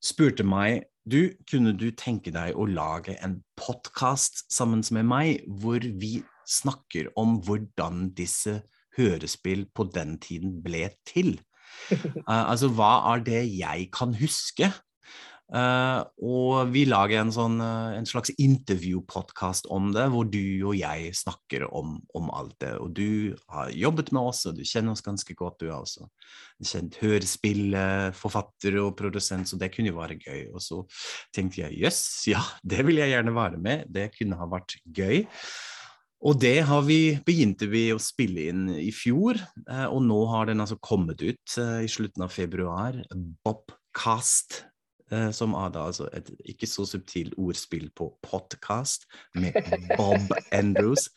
spurte 0.03 0.43
meg 0.47 0.89
du, 1.07 1.37
kunne 1.47 1.77
du 1.79 1.93
tenke 1.95 2.33
deg 2.35 2.59
å 2.59 2.67
lage 2.67 3.15
en 3.23 3.39
podkast 3.55 4.43
sammen 4.51 4.83
med 4.91 5.07
meg, 5.07 5.45
hvor 5.47 5.79
vi 5.79 6.19
snakker 6.51 7.13
om 7.19 7.39
hvordan 7.47 8.09
disse 8.19 8.65
hørespill 8.99 9.69
på 9.71 9.87
den 9.95 10.17
tiden 10.19 10.59
ble 10.65 10.89
til? 11.07 11.37
altså, 12.27 12.73
hva 12.75 13.13
er 13.13 13.23
det 13.31 13.45
jeg 13.55 13.87
kan 13.95 14.19
huske? 14.19 14.73
Uh, 15.47 16.03
og 16.27 16.73
vi 16.75 16.81
lager 16.91 17.21
en, 17.21 17.31
sånn, 17.31 17.61
uh, 17.63 17.95
en 17.95 18.09
slags 18.09 18.33
intervjupodkast 18.35 19.69
om 19.71 19.93
det, 19.95 20.09
hvor 20.11 20.27
du 20.27 20.67
og 20.67 20.75
jeg 20.75 21.13
snakker 21.15 21.69
om, 21.69 22.01
om, 22.19 22.33
alt 22.35 22.57
det. 22.65 22.73
Og 22.83 22.91
du 22.97 23.37
har 23.55 23.71
jobbet 23.71 24.11
med 24.17 24.33
oss, 24.33 24.43
og 24.51 24.59
du 24.59 24.65
kjenner 24.67 24.97
oss 24.97 25.05
ganske 25.07 25.39
godt, 25.39 25.61
du 25.63 25.69
er 25.69 25.79
også. 25.79 26.09
Kjent 26.67 26.99
hørespillforfatter 26.99 28.81
og 28.83 28.97
produsent, 28.99 29.47
så 29.47 29.61
det 29.61 29.71
kunne 29.77 29.95
jo 29.95 30.01
være 30.01 30.19
gøy. 30.19 30.51
Og 30.51 30.59
så 30.67 30.83
tenkte 31.37 31.63
jeg 31.63 31.79
jøss, 31.85 32.03
yes, 32.03 32.29
ja, 32.35 32.43
det 32.67 32.83
vil 32.89 32.99
jeg 33.05 33.15
gjerne 33.15 33.39
være 33.39 33.63
med, 33.63 33.87
det 33.87 34.11
kunne 34.19 34.43
ha 34.43 34.51
vært 34.51 34.81
gøy. 34.83 35.23
Og 36.27 36.41
det 36.43 36.59
vi, 36.89 37.03
begynte 37.23 37.69
vi 37.71 37.93
å 37.95 38.03
spille 38.03 38.49
inn 38.51 38.71
i 38.83 38.91
fjor, 38.91 39.39
uh, 39.71 39.87
og 39.93 40.01
nå 40.11 40.25
har 40.35 40.51
den 40.51 40.65
altså 40.65 40.83
kommet 40.83 41.23
ut 41.23 41.61
i 41.85 41.87
slutten 41.87 42.27
av 42.27 42.35
februar. 42.35 42.99
Bobcast 43.47 44.65
Eh, 44.67 44.76
som 45.31 45.53
er 45.55 45.71
da 45.71 45.85
altså 45.87 46.09
et 46.17 46.33
ikke 46.51 46.67
så 46.67 46.83
subtilt 46.89 47.37
ordspill 47.39 47.87
på 47.95 48.09
podkast 48.27 49.07
med 49.39 49.55
Bob 49.97 50.33
Andrews. 50.51 51.11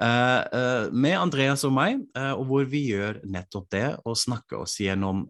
Uh, 0.00 0.40
uh, 0.56 0.84
med 0.88 1.18
Andreas 1.20 1.62
og 1.68 1.74
meg, 1.76 1.98
uh, 2.16 2.32
og 2.32 2.46
hvor 2.48 2.64
vi 2.66 2.80
gjør 2.88 3.18
nettopp 3.28 3.66
det, 3.74 3.84
å 4.08 4.14
snakke 4.16 4.56
oss 4.62 4.78
gjennom 4.80 5.26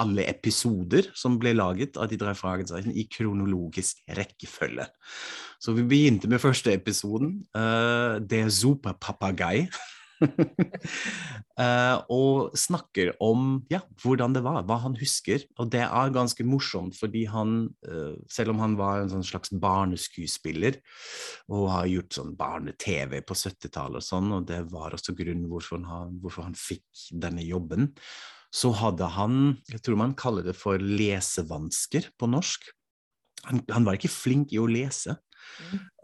alle 0.00 0.24
episoder 0.24 1.10
som 1.14 1.36
ble 1.38 1.52
laget 1.54 1.98
av 2.00 2.08
De 2.08 2.16
drei 2.18 2.32
Fragezeichen 2.34 2.96
i 2.96 3.04
kronologisk 3.12 4.00
rekkefølge. 4.16 4.88
Så 5.60 5.76
vi 5.76 5.84
begynte 5.86 6.30
med 6.32 6.42
første 6.42 6.72
episoden, 6.74 7.38
Det 8.24 8.42
Superpapagei. 8.52 9.68
uh, 10.24 11.96
og 12.18 12.54
snakker 12.58 13.12
om 13.22 13.62
ja, 13.72 13.80
hvordan 14.02 14.36
det 14.36 14.44
var, 14.46 14.62
hva 14.68 14.78
han 14.84 14.96
husker. 15.00 15.46
Og 15.60 15.70
det 15.74 15.82
er 15.86 16.14
ganske 16.14 16.46
morsomt, 16.48 16.96
fordi 16.98 17.24
han, 17.30 17.56
uh, 17.88 18.14
selv 18.30 18.54
om 18.54 18.62
han 18.64 18.76
var 18.80 19.02
en 19.02 19.12
sånn 19.14 19.26
slags 19.26 19.54
barneskuespiller 19.54 20.80
og 21.52 21.66
har 21.72 21.90
gjort 21.90 22.20
sånn 22.20 22.36
barne-TV 22.38 23.20
på 23.26 23.38
70-tallet 23.38 24.00
og 24.02 24.08
sånn, 24.08 24.32
og 24.38 24.46
det 24.50 24.62
var 24.72 24.96
også 24.96 25.16
grunnen 25.16 25.48
hvorfor 25.50 25.82
han, 25.88 26.16
hvorfor 26.22 26.48
han 26.48 26.56
fikk 26.58 26.86
denne 27.12 27.44
jobben, 27.44 27.92
så 28.54 28.70
hadde 28.78 29.08
han, 29.16 29.56
jeg 29.70 29.82
tror 29.82 29.98
man 29.98 30.14
kaller 30.18 30.46
det 30.46 30.54
for 30.54 30.78
lesevansker 30.78 32.12
på 32.18 32.28
norsk. 32.30 32.68
Han, 33.48 33.64
han 33.72 33.86
var 33.86 33.98
ikke 33.98 34.12
flink 34.12 34.54
i 34.54 34.60
å 34.62 34.68
lese. 34.70 35.16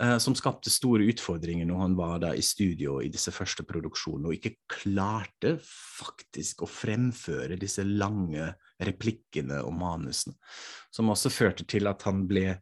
Uh, 0.02 0.16
som 0.22 0.36
skapte 0.38 0.70
store 0.72 1.06
utfordringer 1.10 1.66
når 1.68 1.80
han 1.82 1.94
var 1.98 2.20
da 2.22 2.32
i 2.36 2.44
studio 2.44 2.98
i 3.02 3.10
disse 3.12 3.32
første 3.34 3.64
produksjonene 3.68 4.30
og 4.30 4.36
ikke 4.38 4.54
klarte 4.70 5.56
faktisk 5.64 6.64
å 6.64 6.70
fremføre 6.70 7.58
disse 7.60 7.84
lange 7.84 8.52
replikkene 8.80 9.60
og 9.66 9.74
manusene. 9.80 10.36
Som 10.94 11.12
også 11.12 11.32
førte 11.32 11.66
til 11.68 11.90
at 11.90 12.06
han 12.08 12.24
ble 12.30 12.54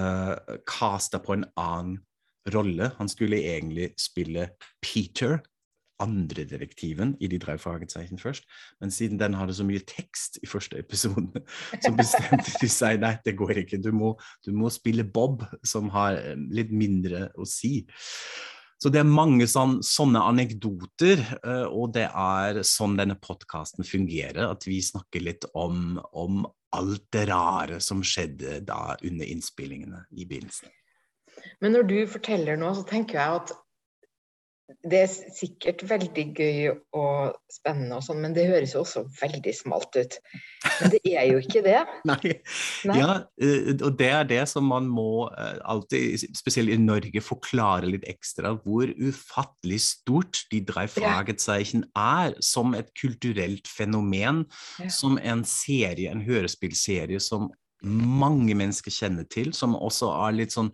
uh, 0.00 1.20
på 1.24 1.36
en 1.38 1.46
annen 1.54 1.98
rolle. 2.52 2.90
Han 2.98 3.08
skulle 3.08 3.40
egentlig 3.40 3.92
spille 4.00 4.50
Peter 4.84 5.38
andre 6.02 6.46
direktiven 6.48 7.14
i 7.22 7.28
De 7.30 7.38
drei 7.42 7.56
Fragezeichen 7.60 8.18
først, 8.18 8.48
men 8.82 8.90
siden 8.94 9.20
den 9.20 9.36
hadde 9.38 9.54
så 9.56 9.66
mye 9.66 9.82
tekst 9.86 10.40
i 10.42 10.48
første 10.50 10.80
episode, 10.80 11.44
så 11.84 11.92
bestemte 11.94 12.56
de 12.60 12.70
seg 12.70 13.02
nei, 13.04 13.14
det 13.24 13.36
går 13.38 13.62
ikke, 13.64 13.82
du 13.82 13.92
må, 13.94 14.14
du 14.46 14.52
må 14.56 14.72
spille 14.74 15.06
Bob, 15.06 15.44
som 15.66 15.92
har 15.94 16.18
eh, 16.18 16.34
litt 16.54 16.74
mindre 16.74 17.28
å 17.38 17.46
si. 17.48 17.84
Så 18.84 18.90
det 18.92 19.00
er 19.00 19.08
mange 19.08 19.46
sånn, 19.48 19.78
sånne 19.86 20.20
anekdoter, 20.28 21.22
eh, 21.38 21.66
og 21.70 21.94
det 21.94 22.04
er 22.10 22.60
sånn 22.68 22.98
denne 22.98 23.16
podkasten 23.16 23.86
fungerer. 23.86 24.44
At 24.50 24.66
vi 24.68 24.80
snakker 24.84 25.24
litt 25.24 25.46
om, 25.56 25.96
om, 26.12 26.44
alt 26.74 27.04
det 27.14 27.28
rare 27.30 27.76
som 27.78 28.00
skjedde 28.02 28.58
da 28.66 28.96
under 29.06 29.28
innspillingene 29.30 30.00
i 30.18 30.24
begynnelsen. 30.26 30.72
Men 31.62 31.76
når 31.76 31.86
du 31.86 31.98
forteller 32.10 32.58
nå, 32.58 32.72
så 32.74 32.82
tenker 32.88 33.20
jeg 33.20 33.38
at 33.38 33.52
det 34.64 34.98
er 35.04 35.10
sikkert 35.12 35.82
veldig 35.84 36.24
gøy 36.36 36.70
og 36.96 37.34
spennende, 37.52 37.98
og 37.98 38.04
sånn, 38.06 38.22
men 38.24 38.34
det 38.36 38.46
høres 38.48 38.72
jo 38.72 38.80
også 38.80 39.02
veldig 39.18 39.52
smalt 39.56 39.96
ut. 39.96 40.16
Men 40.78 40.92
det 40.94 41.00
er 41.10 41.26
jo 41.28 41.40
ikke 41.42 41.62
det. 41.66 41.82
Nei. 42.10 42.32
Nei. 42.88 42.96
Ja, 42.96 43.10
eh, 43.44 43.74
og 43.74 43.98
det 44.00 44.08
er 44.08 44.28
det 44.30 44.40
som 44.48 44.68
man 44.72 44.88
må 44.88 45.26
eh, 45.30 45.58
alltid, 45.68 46.24
spesielt 46.36 46.72
i 46.72 46.80
Norge, 46.80 47.24
forklare 47.24 47.90
litt 47.92 48.08
ekstra. 48.08 48.54
Hvor 48.64 48.88
ufattelig 48.88 49.82
stort 49.84 50.44
de 50.52 50.62
drei 50.64 50.86
Fragezeichen 50.88 51.84
er 51.92 52.36
som 52.44 52.72
et 52.78 52.88
kulturelt 53.00 53.68
fenomen. 53.68 54.46
Ja. 54.80 54.88
Som 54.92 55.20
en 55.20 55.44
serie, 55.48 56.08
en 56.08 56.24
hørespillserie 56.24 57.20
som 57.20 57.50
mange 57.84 58.56
mennesker 58.56 58.92
kjenner 58.92 59.28
til, 59.28 59.52
som 59.52 59.76
også 59.76 60.08
er 60.24 60.38
litt 60.40 60.54
sånn 60.56 60.72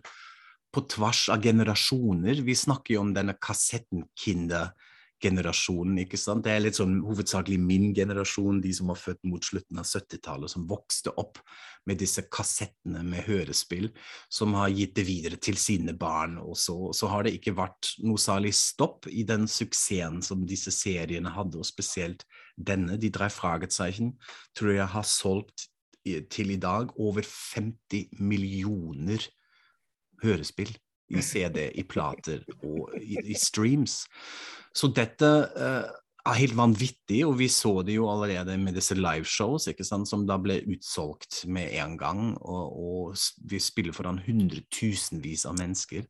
på 0.71 0.85
tvers 0.87 1.25
av 1.33 1.41
generasjoner. 1.43 2.35
Vi 2.45 2.55
snakker 2.55 2.93
jo 2.95 3.01
om 3.03 3.13
denne 3.15 3.33
kassettenkinder-generasjonen. 3.35 5.99
ikke 6.05 6.17
sant? 6.17 6.43
Det 6.45 6.51
er 6.53 6.59
litt 6.63 6.75
sånn 6.79 7.01
hovedsakelig 7.03 7.59
min 7.59 7.93
generasjon, 7.95 8.61
de 8.63 8.73
som 8.75 8.87
var 8.91 8.99
født 9.01 9.23
mot 9.27 9.43
slutten 9.43 9.77
av 9.81 9.85
70-tallet, 9.89 10.49
som 10.53 10.69
vokste 10.69 11.09
opp 11.19 11.37
med 11.89 11.97
disse 11.99 12.21
kassettene 12.31 13.03
med 13.03 13.23
hørespill, 13.27 13.87
som 14.31 14.53
har 14.55 14.69
gitt 14.71 14.95
det 14.95 15.05
videre 15.09 15.35
til 15.35 15.57
sine 15.59 15.93
barn. 15.97 16.37
Og 16.39 16.57
så, 16.57 16.93
har 17.11 17.23
det 17.27 17.33
ikke 17.35 17.59
vært 17.59 17.99
noe 18.05 18.17
særlig 18.21 18.53
stopp 18.55 19.07
i 19.11 19.23
den 19.27 19.47
suksessen 19.51 20.21
som 20.23 20.47
disse 20.47 20.71
seriene 20.71 21.29
hadde, 21.35 21.57
og 21.59 21.65
spesielt 21.67 22.23
denne, 22.55 22.97
De 23.01 23.09
drei 23.11 23.29
Fragezeichen, 23.29 24.15
tror 24.55 24.71
jeg 24.77 24.87
har 24.95 25.03
solgt 25.03 25.67
til 26.03 26.51
i 26.55 26.57
dag 26.57 26.89
over 26.97 27.21
50 27.21 28.09
millioner 28.17 29.21
hørespill, 30.23 30.73
i 31.11 31.23
CD, 31.25 31.65
i 31.75 31.83
plater 31.87 32.43
og 32.63 32.93
i, 32.99 33.19
i 33.33 33.35
streams. 33.37 34.05
Så 34.75 34.91
dette 34.95 35.27
uh, 35.27 35.89
er 36.21 36.37
helt 36.37 36.55
vanvittig, 36.55 37.23
og 37.25 37.35
vi 37.39 37.47
så 37.51 37.73
det 37.85 37.95
jo 37.97 38.05
allerede 38.11 38.53
med 38.61 38.77
disse 38.77 38.95
liveshows, 38.95 39.67
som 39.81 40.25
da 40.29 40.37
ble 40.41 40.59
utsolgt 40.71 41.41
med 41.51 41.73
en 41.81 41.97
gang. 41.99 42.21
Og, 42.39 42.77
og 42.85 43.49
vi 43.49 43.59
spiller 43.61 43.95
foran 43.95 44.21
hundretusenvis 44.23 45.47
av 45.49 45.57
mennesker. 45.59 46.05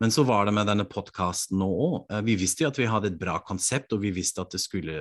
Men 0.00 0.14
så 0.14 0.24
var 0.28 0.48
det 0.48 0.56
med 0.56 0.70
denne 0.70 0.88
podkasten 0.88 1.60
nå 1.60 1.70
òg. 1.70 2.00
Uh, 2.10 2.22
vi 2.26 2.38
visste 2.40 2.66
jo 2.66 2.72
at 2.72 2.80
vi 2.80 2.90
hadde 2.90 3.12
et 3.12 3.20
bra 3.20 3.38
konsept, 3.46 3.94
og 3.94 4.02
vi 4.04 4.14
visste 4.16 4.42
at 4.42 4.56
det 4.56 4.62
skulle 4.64 4.98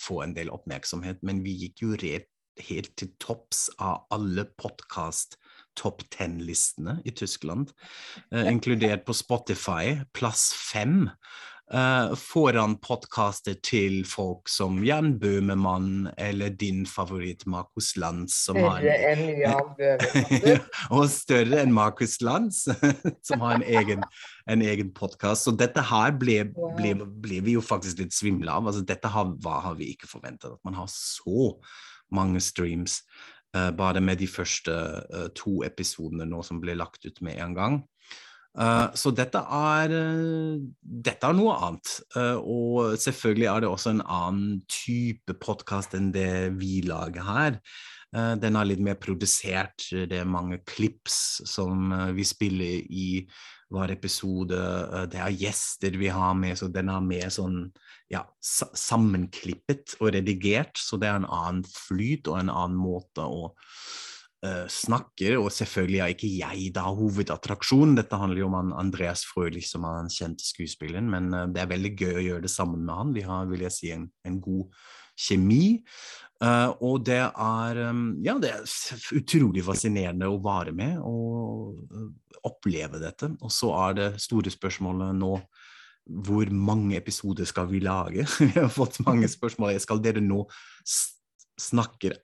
få 0.00 0.24
en 0.26 0.36
del 0.36 0.52
oppmerksomhet, 0.52 1.22
men 1.26 1.44
vi 1.46 1.56
gikk 1.64 1.86
jo 1.86 1.96
rett 1.96 2.28
helt 2.60 2.92
til 2.98 3.14
topps 3.22 3.70
av 3.80 4.10
alle 4.12 4.44
podkast 4.60 5.38
topp 5.80 6.04
ten-listene 6.12 6.98
i 7.08 7.14
Tyskland, 7.16 7.72
eh, 8.32 8.50
inkludert 8.52 9.06
på 9.08 9.16
Spotify, 9.16 10.00
plass 10.12 10.50
fem. 10.52 11.08
Eh, 11.70 12.14
foran 12.18 12.72
podkaster 12.82 13.54
til 13.62 14.00
folk 14.08 14.48
som 14.50 14.80
Jan 14.82 15.12
Bøhmemann 15.22 16.08
eller 16.18 16.50
din 16.50 16.80
favoritt 16.82 17.44
Markus 17.46 17.92
Lanz. 17.94 18.40
Som 18.48 18.58
Større 18.58 18.96
enn 19.12 19.22
Jan 19.38 19.70
Bøhmemann. 19.78 20.64
og 20.90 21.04
større 21.14 21.60
enn 21.62 21.76
Markus 21.76 22.18
Lanz, 22.26 22.64
som 23.28 23.46
har 23.46 23.60
en 23.60 23.62
egen, 23.62 24.02
en 24.50 24.66
egen 24.66 24.90
podkast. 24.96 25.46
Så 25.46 25.54
dette 25.54 25.84
her 25.92 26.18
ble, 26.18 26.40
ble, 26.80 26.96
ble, 27.06 27.38
vi 27.46 27.54
jo 27.54 27.62
faktisk 27.62 28.02
litt 28.02 28.18
svimle 28.18 28.50
av. 28.50 28.66
Altså, 28.66 28.82
dette 28.82 29.14
har, 29.14 29.30
hva 29.38 29.60
har 29.68 29.78
vi 29.78 29.92
ikke 29.94 30.10
forventet, 30.10 30.50
at 30.50 30.66
man 30.66 30.74
har 30.80 30.90
så 30.90 31.54
mange 32.10 32.42
streams. 32.42 33.04
Uh, 33.50 33.72
bare 33.74 33.98
med 33.98 34.20
de 34.20 34.28
første 34.30 34.70
uh, 34.70 35.26
to 35.34 35.64
episodene 35.66 36.22
nå 36.28 36.38
som 36.46 36.60
ble 36.62 36.76
lagt 36.78 37.02
ut 37.02 37.16
med 37.26 37.40
en 37.42 37.56
gang. 37.56 37.78
Uh, 38.54 38.90
så 38.94 39.10
dette 39.14 39.40
er, 39.42 39.94
dette 40.80 41.26
er 41.26 41.34
noe 41.38 41.56
annet. 41.58 41.94
og 42.38 42.98
selvfølgelig 42.98 43.48
er 43.50 43.62
det 43.62 43.70
også 43.70 43.94
en 43.94 44.04
annen 44.06 44.60
type 44.70 45.34
podkast 45.42 45.94
enn 45.98 46.12
det 46.14 46.52
vi 46.58 46.80
lager 46.86 47.26
her. 47.26 47.58
den 48.10 48.56
er 48.58 48.66
litt 48.66 48.82
mer 48.82 48.98
produsert, 48.98 49.86
det 49.90 50.18
er 50.18 50.26
mange 50.26 50.58
klips 50.66 51.42
som 51.46 51.94
vi 52.14 52.24
spiller 52.26 52.82
i 52.90 53.22
hver 53.70 53.94
episode. 53.94 54.58
det 55.10 55.20
er 55.22 55.30
gjester 55.30 55.94
vi 55.98 56.10
har 56.10 56.34
med, 56.34 56.58
så 56.58 56.66
den 56.66 56.90
er 56.90 57.06
mer 57.06 57.30
sånn 57.30 57.68
ja, 58.10 58.24
sammenklippet 58.42 59.96
og 60.00 60.12
redigert, 60.16 60.78
så 60.80 60.98
det 61.00 61.08
er 61.10 61.20
en 61.20 61.30
annen 61.30 61.64
flyt 61.68 62.30
og 62.30 62.40
en 62.40 62.52
annen 62.52 62.78
måte 62.80 63.22
å 63.22 63.50
uh, 63.52 64.66
snakke 64.70 65.36
Og 65.38 65.50
selvfølgelig 65.54 66.00
er 66.02 66.14
ikke 66.14 66.32
jeg 66.32 66.72
da 66.74 66.88
hovedattraksjonen, 66.90 67.94
dette 68.00 68.18
handler 68.18 68.42
jo 68.42 68.50
om 68.50 68.74
Andreas 68.74 69.22
Frølich, 69.28 69.68
som 69.70 69.86
er 69.86 70.00
den 70.00 70.14
kjente 70.14 70.46
skuespilleren, 70.46 71.10
men 71.12 71.30
uh, 71.34 71.46
det 71.46 71.62
er 71.62 71.70
veldig 71.70 71.94
gøy 71.94 72.14
å 72.16 72.26
gjøre 72.26 72.46
det 72.48 72.54
sammen 72.54 72.82
med 72.82 72.96
han. 72.98 73.14
Vi 73.14 73.26
har, 73.28 73.46
vil 73.52 73.66
jeg 73.68 73.76
si, 73.76 73.92
en, 73.94 74.08
en 74.26 74.42
god 74.42 74.82
kjemi. 75.20 75.64
Uh, 76.40 76.72
og 76.80 77.02
det 77.04 77.20
er 77.20 77.82
um, 77.92 78.04
ja, 78.24 78.38
det 78.40 78.54
er 78.56 79.16
utrolig 79.18 79.62
fascinerende 79.66 80.30
å 80.32 80.40
være 80.42 80.72
med 80.74 80.98
og 81.04 82.40
oppleve 82.48 82.98
dette. 83.02 83.28
Og 83.44 83.52
så 83.52 83.70
er 83.84 83.98
det 83.98 84.08
store 84.24 84.50
spørsmålet 84.50 85.14
nå 85.20 85.34
hvor 86.06 86.50
mange 86.50 86.96
episoder 86.96 87.44
skal 87.44 87.70
vi 87.70 87.78
lage? 87.84 88.26
vi 88.40 88.52
har 88.56 88.68
fått 88.72 89.00
mange 89.06 89.28
spørsmål. 89.28 89.78
Skal 89.80 90.02
dere 90.02 90.22
nå 90.24 90.46
snakke 91.60 92.14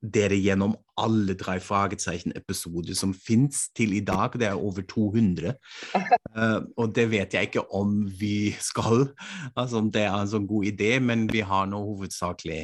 dere 0.00 0.36
gjennom 0.38 0.74
alle 1.00 1.34
Drei 1.38 1.56
Fragetzeichen-episoder 1.62 2.94
som 2.96 3.14
fins 3.14 3.66
til 3.76 3.94
i 3.96 4.00
dag? 4.04 4.36
Det 4.38 4.48
er 4.48 4.60
over 4.60 4.82
200. 4.88 5.54
Uh, 5.94 6.02
eh, 6.40 6.60
og 6.76 6.94
det 6.96 7.10
vet 7.12 7.34
jeg 7.34 7.50
ikke 7.50 7.66
om 7.74 8.06
vi 8.20 8.54
skal, 8.60 9.08
altså 9.54 9.82
om 9.82 9.90
det 9.92 10.06
er 10.06 10.16
en 10.16 10.32
sånn 10.32 10.48
god 10.48 10.72
idé, 10.72 10.96
men 11.02 11.28
vi 11.32 11.44
har 11.46 11.68
nå 11.70 11.80
hovedsakelig 11.84 12.62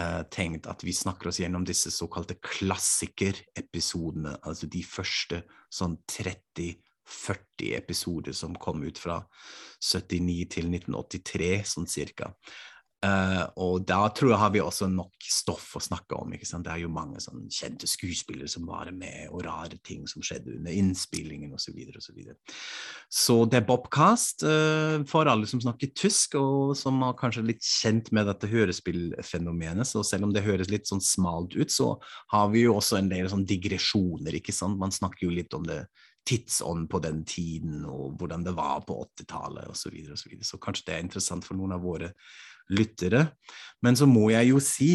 uh, 0.00 0.22
tenkt 0.32 0.68
at 0.70 0.84
vi 0.86 0.94
snakker 0.96 1.30
oss 1.30 1.40
gjennom 1.42 1.66
disse 1.68 1.92
såkalte 1.94 2.38
klassikerepisodene, 2.44 4.38
altså 4.42 4.70
de 4.70 4.84
første 4.86 5.42
sånn 5.72 5.98
30 6.10 6.78
40 7.10 7.74
episoder 7.76 8.36
som 8.36 8.56
kom 8.56 8.82
ut 8.86 8.98
fra 8.98 9.20
79 9.80 10.48
til 10.56 10.70
1983, 10.72 11.54
sånn 11.74 11.90
cirka. 11.90 12.34
Uh, 13.00 13.46
og 13.56 13.86
da 13.88 14.02
tror 14.12 14.34
jeg 14.34 14.38
har 14.42 14.50
vi 14.52 14.60
også 14.60 14.84
nok 14.92 15.24
stoff 15.24 15.70
å 15.78 15.80
snakke 15.80 16.18
om. 16.20 16.34
ikke 16.36 16.44
sant? 16.44 16.66
Det 16.66 16.74
er 16.74 16.82
jo 16.82 16.90
mange 16.92 17.16
sånn 17.24 17.46
kjente 17.48 17.88
skuespillere 17.88 18.50
som 18.50 18.66
var 18.68 18.90
med, 18.92 19.30
og 19.32 19.46
rare 19.46 19.78
ting 19.86 20.02
som 20.10 20.20
skjedde 20.24 20.58
under 20.58 20.76
innspillingen 20.76 21.54
osv. 21.56 21.78
Så, 21.80 21.96
og 21.96 22.04
så, 22.04 22.14
videre. 22.18 22.36
så 23.08 23.38
det 23.48 23.62
er 23.62 23.66
Bobcast 23.70 24.44
uh, 24.44 25.00
for 25.08 25.30
alle 25.32 25.48
som 25.48 25.62
snakker 25.64 25.94
tysk, 25.96 26.36
og 26.36 26.74
som 26.76 27.00
er 27.06 27.16
kanskje 27.16 27.46
litt 27.48 27.64
kjent 27.64 28.12
med 28.12 28.28
dette 28.28 28.50
hørespillfenomenet. 28.52 29.88
Så 29.88 30.04
selv 30.04 30.28
om 30.28 30.36
det 30.36 30.44
høres 30.44 30.68
litt 30.68 30.90
sånn 30.90 31.00
smalt 31.00 31.56
ut, 31.56 31.72
så 31.72 31.94
har 32.34 32.52
vi 32.52 32.66
jo 32.66 32.76
også 32.76 33.00
en 33.00 33.08
del 33.08 33.32
sånn 33.32 33.48
digresjoner. 33.48 34.36
ikke 34.36 34.52
sant? 34.52 34.76
Man 34.80 34.92
snakker 34.92 35.24
jo 35.24 35.32
litt 35.40 35.56
om 35.56 35.64
det 35.64 35.86
tidsånd 36.28 36.88
på 36.90 37.00
den 37.02 37.22
tiden, 37.24 37.84
og 37.88 38.16
hvordan 38.20 38.44
det 38.46 38.54
var 38.56 38.82
på 38.86 38.98
80-tallet 39.18 39.70
osv. 39.70 39.80
Så, 39.82 39.92
videre, 39.94 40.16
og 40.16 40.20
så, 40.20 40.28
videre. 40.30 40.48
så 40.48 40.60
kanskje 40.62 40.86
det 40.88 40.96
er 40.96 41.06
interessant 41.06 41.46
for 41.46 41.58
noen 41.58 41.76
av 41.76 41.84
våre 41.84 42.12
lyttere. 42.70 43.24
Men 43.82 43.98
så 43.98 44.08
må 44.10 44.28
jeg 44.34 44.52
jo 44.52 44.60
si 44.62 44.92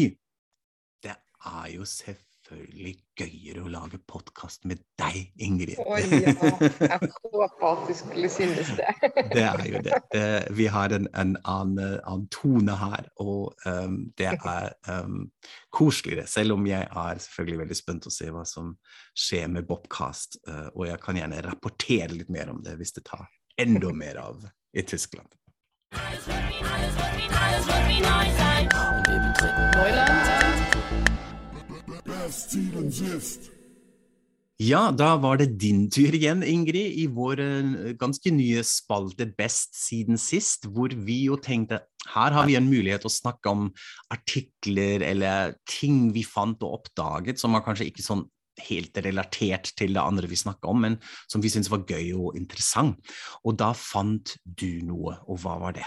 det 1.04 1.16
er 1.16 1.68
jo 1.74 1.84
selvfølgelig 1.86 2.25
selvfølgelig 2.46 2.92
gøyere 3.18 3.62
å 3.64 3.70
lage 3.70 3.98
podkast 4.06 4.66
med 4.68 4.80
deg, 5.00 5.32
Ingrid. 5.42 5.78
Å 5.82 5.96
ja, 5.98 6.20
jeg 6.22 7.08
håpa 7.24 7.70
at 7.72 7.88
du 7.88 7.94
skulle 7.96 8.30
synes 8.30 8.70
det. 8.78 8.92
det 9.34 9.42
er 9.42 9.62
jo 9.66 9.80
det. 9.82 10.00
det 10.14 10.26
vi 10.56 10.68
har 10.70 10.94
en, 10.94 11.08
en 11.14 11.34
annen, 11.42 11.96
annen, 12.04 12.26
tone 12.30 12.76
her, 12.78 13.08
og 13.22 13.56
um, 13.66 13.98
det 14.18 14.30
er 14.36 14.74
um, 14.90 15.24
koseligere. 15.74 16.26
Selv 16.30 16.56
om 16.56 16.66
jeg 16.68 16.86
er 16.86 17.22
selvfølgelig 17.24 17.62
veldig 17.64 17.78
spent 17.80 18.06
å 18.06 18.14
se 18.14 18.30
hva 18.30 18.44
som 18.46 18.76
skjer 19.16 19.50
med 19.56 19.66
Bobcast, 19.66 20.38
uh, 20.46 20.68
og 20.74 20.86
jeg 20.90 21.02
kan 21.02 21.18
gjerne 21.18 21.42
rapportere 21.46 22.12
litt 22.14 22.30
mer 22.32 22.52
om 22.54 22.62
det 22.62 22.76
hvis 22.78 22.94
det 22.98 23.06
tar 23.10 23.26
enda 23.58 23.92
mer 23.96 24.22
av 24.22 24.46
i 24.76 24.84
Tyskland. 24.86 25.32
Neuland. 29.76 30.45
Ja, 34.56 34.88
da 34.88 35.10
var 35.20 35.36
det 35.36 35.58
din 35.60 35.82
tur 35.92 36.14
igjen, 36.16 36.40
Ingrid, 36.40 36.94
i 36.96 37.04
vår 37.12 37.40
eh, 37.44 37.90
ganske 38.00 38.30
nye 38.32 38.62
spalte 38.64 39.26
Best 39.36 39.76
siden 39.76 40.16
sist, 40.16 40.64
hvor 40.72 40.94
vi 40.96 41.26
jo 41.26 41.36
tenkte 41.36 41.82
her 42.06 42.32
har 42.32 42.46
vi 42.48 42.56
en 42.56 42.70
mulighet 42.70 43.04
til 43.04 43.10
å 43.10 43.16
snakke 43.18 43.52
om 43.52 43.66
artikler 44.14 45.04
eller 45.04 45.58
ting 45.68 46.08
vi 46.14 46.24
fant 46.24 46.62
og 46.64 46.78
oppdaget, 46.78 47.42
som 47.42 47.52
var 47.52 47.66
kanskje 47.66 47.90
ikke 47.90 48.06
sånn 48.06 48.24
helt 48.64 48.96
relatert 49.04 49.74
til 49.76 49.92
det 49.92 50.00
andre 50.00 50.30
vi 50.30 50.40
snakka 50.40 50.72
om, 50.72 50.80
men 50.86 50.98
som 51.28 51.44
vi 51.44 51.52
syntes 51.52 51.68
var 51.72 51.84
gøy 51.84 52.14
og 52.16 52.40
interessant. 52.40 52.96
Og 53.44 53.58
da 53.60 53.74
fant 53.76 54.38
du 54.44 54.80
noe, 54.86 55.18
og 55.28 55.42
hva 55.42 55.58
var 55.66 55.76
det? 55.76 55.84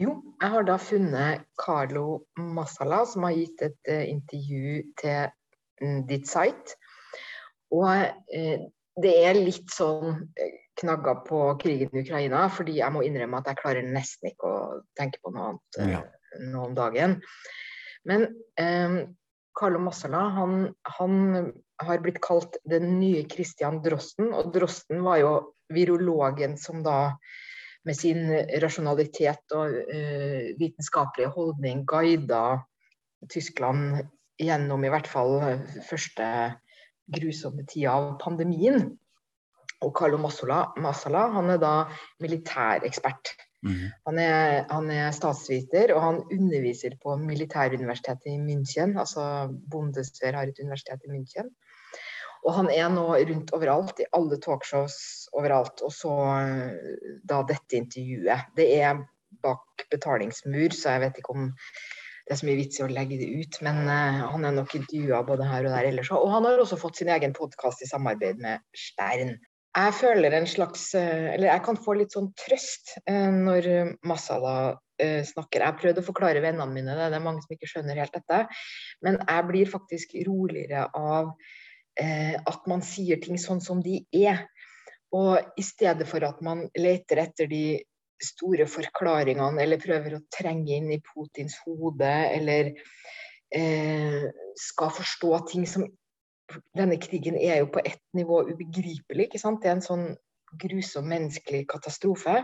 Jo, 0.00 0.14
jeg 0.40 0.52
har 0.54 0.64
da 0.64 0.78
funnet 0.80 1.44
Carlo 1.60 2.22
Massala, 2.40 3.02
som 3.04 3.26
har 3.28 3.36
gitt 3.36 3.60
et 3.66 3.78
uh, 3.90 4.04
intervju 4.08 4.82
til 5.00 5.28
uh, 5.28 5.98
ditt 6.08 6.28
site. 6.30 6.78
Og 7.76 7.84
uh, 7.84 8.62
det 9.00 9.12
er 9.24 9.38
litt 9.38 9.68
sånn 9.72 10.24
eh, 10.40 10.56
knagger 10.80 11.20
på 11.26 11.42
krigen 11.60 11.92
i 11.92 12.02
Ukraina, 12.02 12.46
fordi 12.52 12.78
jeg 12.80 12.92
må 12.94 13.04
innrømme 13.04 13.40
at 13.40 13.50
jeg 13.52 13.60
klarer 13.60 13.86
nesten 13.86 14.32
ikke 14.32 14.48
å 14.48 14.80
tenke 14.98 15.20
på 15.22 15.32
noe 15.34 15.52
annet 15.52 15.80
ja. 15.94 16.02
nå 16.48 16.64
om 16.70 16.76
dagen. 16.76 17.18
Men 18.08 18.26
um, 18.60 18.96
Carlo 19.56 19.80
Massala 19.84 20.24
han, 20.36 20.56
han, 20.96 21.52
har 21.80 22.02
blitt 22.04 22.20
kalt 22.24 22.58
den 22.68 22.98
nye 22.98 23.22
Christian 23.28 23.80
Drosten, 23.84 24.32
og 24.36 24.50
Drosten 24.56 25.04
var 25.04 25.20
jo 25.20 25.32
virologen 25.72 26.58
som 26.60 26.82
da 26.84 27.14
med 27.88 27.96
sin 27.96 28.26
rasjonalitet 28.62 29.54
og 29.56 29.76
uh, 29.88 30.50
vitenskapelige 30.60 31.32
holdning 31.36 31.84
guida 31.88 32.60
Tyskland 33.30 34.02
gjennom 34.40 34.84
i 34.84 34.90
hvert 34.92 35.08
fall 35.10 35.36
første 35.88 36.26
grusomme 37.10 37.66
tida 37.68 37.92
av 37.96 38.16
pandemien. 38.22 38.90
Og 39.80 39.94
Carlo 39.96 40.18
Massola, 40.20 40.66
Massala 40.80 41.26
han 41.34 41.54
er 41.54 41.60
da 41.60 41.74
militærekspert. 42.20 43.32
Mm. 43.64 43.88
Han, 44.08 44.18
er, 44.20 44.66
han, 44.70 44.88
er, 44.92 45.10
statsviter, 45.12 45.92
og 45.94 46.02
han 46.04 46.20
underviser 46.32 46.96
på 47.02 47.16
militæruniversitetet 47.20 48.28
i 48.32 48.38
München. 48.40 48.96
Altså 49.00 49.24
Bundeswehr 49.72 50.36
har 50.36 50.48
et 50.48 50.60
universitet 50.62 51.04
i 51.04 51.12
München. 51.12 51.52
Og 52.46 52.54
han 52.56 52.70
er 52.72 52.88
nå 52.92 53.06
rundt 53.12 53.52
overalt, 53.56 54.00
i 54.00 54.08
alle 54.16 54.38
talkshows 54.40 54.96
overalt. 55.36 55.82
Og 55.86 55.92
så 55.94 56.14
eh, 56.40 57.08
da 57.28 57.42
dette 57.48 57.78
intervjuet. 57.78 58.52
Det 58.56 58.68
er 58.80 59.02
bak 59.44 59.86
betalingsmur, 59.92 60.72
så 60.74 60.96
jeg 60.96 61.04
vet 61.06 61.20
ikke 61.20 61.36
om 61.36 61.50
det 61.50 62.36
er 62.36 62.38
så 62.40 62.46
mye 62.46 62.60
vits 62.60 62.78
i 62.78 62.82
å 62.84 62.90
legge 62.90 63.18
det 63.18 63.28
ut. 63.42 63.60
Men 63.66 63.84
uh, 63.90 64.24
han 64.32 64.46
er 64.46 64.54
nok 64.54 64.74
intervjua 64.78 65.22
både 65.26 65.48
her 65.50 65.66
og 65.66 65.72
der 65.74 65.88
ellers. 65.90 66.12
Og 66.14 66.30
han 66.30 66.46
har 66.46 66.60
også 66.62 66.78
fått 66.78 67.00
sin 67.00 67.10
egen 67.10 67.34
podkast 67.36 67.82
i 67.82 67.88
samarbeid 67.90 68.38
med 68.42 68.62
Stern. 68.76 69.34
Jeg 69.74 69.94
føler 69.94 70.34
en 70.34 70.46
slags 70.50 70.88
uh, 70.98 71.26
Eller 71.32 71.48
jeg 71.50 71.62
kan 71.66 71.78
få 71.78 71.94
litt 71.98 72.14
sånn 72.14 72.30
trøst 72.38 72.96
uh, 73.10 73.30
når 73.34 73.96
Masala 74.06 74.76
snakker. 75.00 75.62
Jeg 75.62 75.64
har 75.64 75.78
prøvd 75.80 75.98
å 76.02 76.04
forklare 76.04 76.42
vennene 76.44 76.74
mine 76.74 76.92
det, 76.92 77.06
det 77.08 77.16
er 77.16 77.22
mange 77.24 77.40
som 77.40 77.54
ikke 77.54 77.70
skjønner 77.70 77.96
helt 78.02 78.12
dette. 78.12 78.40
Men 79.00 79.16
jeg 79.22 79.46
blir 79.48 79.70
faktisk 79.72 80.12
roligere 80.26 80.82
av 80.92 81.30
eh, 81.30 81.69
at 82.00 82.68
man 82.70 82.80
sier 82.86 83.18
ting 83.20 83.36
sånn 83.40 83.58
som 83.60 83.80
de 83.84 83.98
er. 84.14 84.44
Og 85.16 85.58
i 85.58 85.64
stedet 85.66 86.06
for 86.08 86.24
at 86.24 86.38
man 86.44 86.62
leter 86.78 87.20
etter 87.24 87.50
de 87.50 87.80
store 88.20 88.66
forklaringene 88.68 89.62
eller 89.62 89.80
prøver 89.80 90.16
å 90.16 90.24
trenge 90.32 90.76
inn 90.76 90.90
i 90.92 91.00
Putins 91.04 91.56
hode 91.64 92.10
eller 92.34 92.72
eh, 93.56 94.26
skal 94.58 94.92
forstå 95.00 95.32
ting 95.52 95.66
som 95.68 95.88
Denne 96.74 96.96
krigen 96.98 97.36
er 97.38 97.60
jo 97.60 97.68
på 97.70 97.78
ett 97.86 98.00
nivå 98.18 98.40
ubegripelig. 98.48 99.28
ikke 99.28 99.38
sant? 99.38 99.60
Det 99.62 99.68
er 99.70 99.76
en 99.76 99.84
sånn 99.84 100.06
grusom 100.58 101.04
menneskelig 101.06 101.60
katastrofe. 101.70 102.40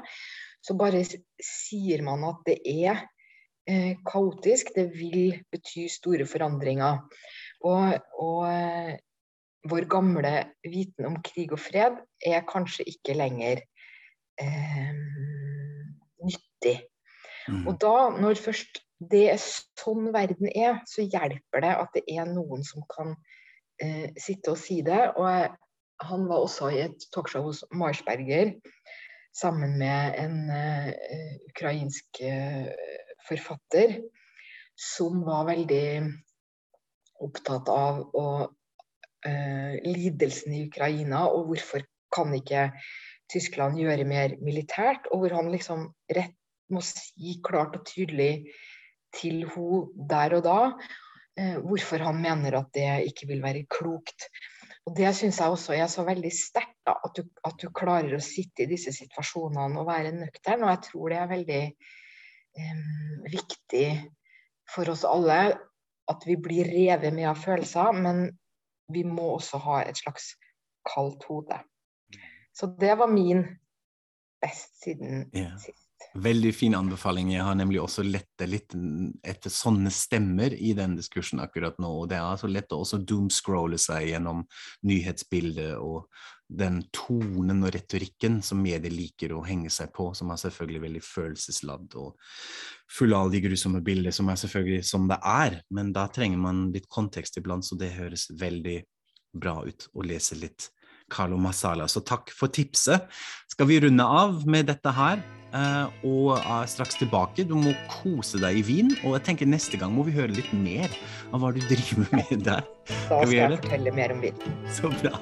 så 0.62 0.76
bare 0.78 1.00
sier 1.42 2.04
man 2.06 2.22
at 2.28 2.38
det 2.46 2.54
er 2.70 3.00
eh, 3.66 3.98
kaotisk. 4.06 4.70
Det 4.76 4.84
vil 4.94 5.40
bety 5.50 5.88
store 5.90 6.22
forandringer. 6.22 7.02
Og, 7.66 7.98
og 8.22 8.46
eh, 8.46 8.94
vår 9.70 9.88
gamle 9.90 10.32
viten 10.66 11.08
om 11.08 11.20
krig 11.24 11.54
og 11.54 11.60
fred 11.62 11.98
er 12.26 12.46
kanskje 12.48 12.86
ikke 12.90 13.16
lenger 13.16 13.62
eh, 14.40 14.92
nyttig. 16.22 16.76
Mm. 17.48 17.66
Og 17.66 17.78
da, 17.82 17.94
når 18.16 18.40
først 18.42 18.82
det 19.12 19.26
er 19.34 19.40
sånn 19.40 20.08
verden 20.14 20.48
er, 20.54 20.80
så 20.88 21.04
hjelper 21.04 21.62
det 21.64 21.74
at 21.76 21.92
det 21.96 22.04
er 22.16 22.28
noen 22.30 22.64
som 22.64 22.84
kan 22.90 23.14
eh, 23.82 24.08
sitte 24.20 24.54
og 24.54 24.60
si 24.60 24.80
det. 24.86 25.02
Og 25.16 25.28
jeg, 25.28 25.50
han 26.06 26.26
var 26.30 26.44
også 26.44 26.72
i 26.72 26.82
et 26.86 27.08
talkshow 27.14 27.48
hos 27.50 27.62
Marsberger 27.76 28.54
sammen 29.36 29.76
med 29.80 30.16
en 30.20 30.38
eh, 30.52 31.36
ukrainsk 31.50 32.22
eh, 32.24 32.72
forfatter 33.28 33.98
som 34.76 35.22
var 35.24 35.48
veldig 35.48 35.88
opptatt 37.24 37.68
av 37.72 38.02
å, 38.16 38.24
eh, 39.26 39.76
lidelsen 39.84 40.54
i 40.56 40.64
Ukraina, 40.68 41.26
og 41.28 41.50
hvorfor 41.50 41.84
kan 42.14 42.32
ikke 42.36 42.70
Tyskland 43.32 43.78
gjøre 43.80 44.06
mer 44.06 44.36
militært, 44.44 45.08
og 45.10 45.24
hvor 45.24 45.36
han 45.40 45.50
liksom 45.52 45.88
rett 46.14 46.36
må 46.72 46.82
si 46.82 47.36
klart 47.46 47.76
og 47.78 47.84
tydelig 47.86 48.48
til 49.14 49.44
henne 49.46 50.06
der 50.10 50.34
og 50.38 50.44
da 50.46 50.58
eh, 51.38 51.58
hvorfor 51.62 52.02
han 52.02 52.20
mener 52.22 52.58
at 52.58 52.72
det 52.74 52.88
ikke 53.10 53.30
vil 53.30 53.42
være 53.44 53.66
klokt. 53.70 54.28
Og 54.86 54.94
Det 54.96 55.10
syns 55.18 55.40
jeg 55.42 55.50
også 55.50 55.74
er 55.74 55.88
så 55.90 56.04
veldig 56.06 56.30
sterkt, 56.30 56.78
at, 56.86 57.22
at 57.48 57.56
du 57.62 57.70
klarer 57.74 58.14
å 58.14 58.22
sitte 58.22 58.64
i 58.64 58.70
disse 58.70 58.92
situasjonene 58.94 59.80
og 59.80 59.88
være 59.88 60.14
nøktern. 60.14 60.62
Og 60.62 60.70
jeg 60.70 60.82
tror 60.86 61.10
det 61.10 61.18
er 61.18 61.32
veldig 61.32 61.62
eh, 62.62 62.84
viktig 63.32 63.88
for 64.70 64.92
oss 64.92 65.02
alle 65.06 65.40
at 66.06 66.26
vi 66.26 66.36
blir 66.38 66.68
revet 66.70 67.14
med 67.14 67.26
av 67.32 67.40
følelser, 67.42 67.96
men 67.98 68.28
vi 68.88 69.02
må 69.02 69.22
også 69.22 69.58
ha 69.58 69.82
et 69.88 69.96
slags 69.96 70.24
kaldt 70.94 71.24
hode. 71.28 71.58
Så 72.54 72.66
det 72.80 72.98
var 72.98 73.06
min 73.06 73.44
best 74.42 74.82
siden 74.84 75.30
yeah. 75.36 75.58
sist. 75.58 75.85
Veldig 76.14 76.52
fin 76.54 76.74
anbefaling. 76.78 77.32
Jeg 77.34 77.44
har 77.44 77.56
nemlig 77.58 77.80
også 77.82 78.04
lett 78.06 78.44
litt 78.48 78.72
etter 79.26 79.52
sånne 79.52 79.90
stemmer 79.92 80.54
i 80.54 80.72
den 80.76 80.94
diskursen 80.96 81.42
akkurat 81.42 81.76
nå. 81.82 81.90
og 82.02 82.08
Det 82.12 82.20
er 82.20 82.40
så 82.40 82.50
lett 82.50 82.72
å 82.72 82.80
også 82.84 83.02
doomscrolle 83.04 83.78
seg 83.80 84.12
gjennom 84.12 84.44
nyhetsbildet 84.86 85.76
og 85.76 86.06
den 86.46 86.78
tonen 86.94 87.64
og 87.66 87.72
retorikken 87.74 88.38
som 88.44 88.60
medier 88.62 88.92
liker 88.92 89.34
å 89.34 89.42
henge 89.44 89.70
seg 89.72 89.90
på, 89.94 90.12
som 90.14 90.30
er 90.30 90.38
selvfølgelig 90.38 90.82
veldig 90.84 91.02
følelsesladd 91.02 91.96
og 91.98 92.14
full 92.98 93.16
av 93.18 93.32
de 93.32 93.40
grusomme 93.42 93.82
bilder, 93.84 94.14
som 94.14 94.30
er 94.30 94.38
selvfølgelig 94.40 94.86
som 94.86 95.08
det 95.10 95.18
er. 95.26 95.60
Men 95.74 95.90
da 95.96 96.06
trenger 96.06 96.38
man 96.38 96.68
litt 96.74 96.86
kontekst 96.88 97.40
iblant, 97.40 97.66
så 97.66 97.78
det 97.78 97.96
høres 97.98 98.28
veldig 98.30 98.78
bra 99.36 99.58
ut 99.66 99.88
å 99.92 100.06
lese 100.06 100.38
litt 100.38 100.70
Carlo 101.10 101.38
Masala. 101.38 101.88
Så 101.88 102.02
takk 102.06 102.30
for 102.34 102.50
tipset. 102.52 103.10
Skal 103.50 103.70
vi 103.70 103.80
runde 103.82 104.06
av 104.06 104.46
med 104.46 104.70
dette 104.70 104.94
her? 104.94 105.22
Eh, 105.56 106.06
og 106.06 106.36
er 106.38 106.70
straks 106.70 106.98
tilbake. 107.00 107.46
Du 107.48 107.56
må 107.58 107.74
kose 107.90 108.40
deg 108.42 108.60
i 108.60 108.64
Wien. 108.66 108.92
Og 109.02 109.16
jeg 109.16 109.26
tenker 109.30 109.50
neste 109.50 109.80
gang 109.80 109.94
må 109.96 110.06
vi 110.06 110.14
høre 110.16 110.36
litt 110.36 110.52
mer 110.54 110.92
av 111.32 111.42
hva 111.42 111.52
du 111.56 111.60
driver 111.64 112.08
med 112.12 112.46
der. 112.46 112.64
Da 113.08 113.22
Skal 113.24 113.34
jeg 113.34 113.60
fortelle 113.64 113.94
mer 113.96 114.14
om 114.14 114.24
Wien. 114.24 114.40
Så 114.76 114.92
bra. 115.00 115.16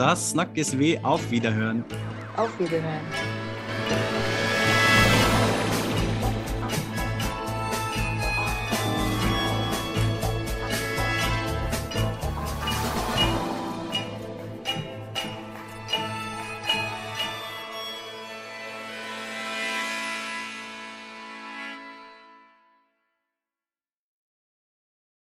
Da 0.00 0.14
snakkes 0.14 0.76
vi. 0.80 0.96
Auf 1.02 1.30
Wiederhören. 1.32 1.84
Auf 2.36 2.58
Wiederhören. 2.60 4.18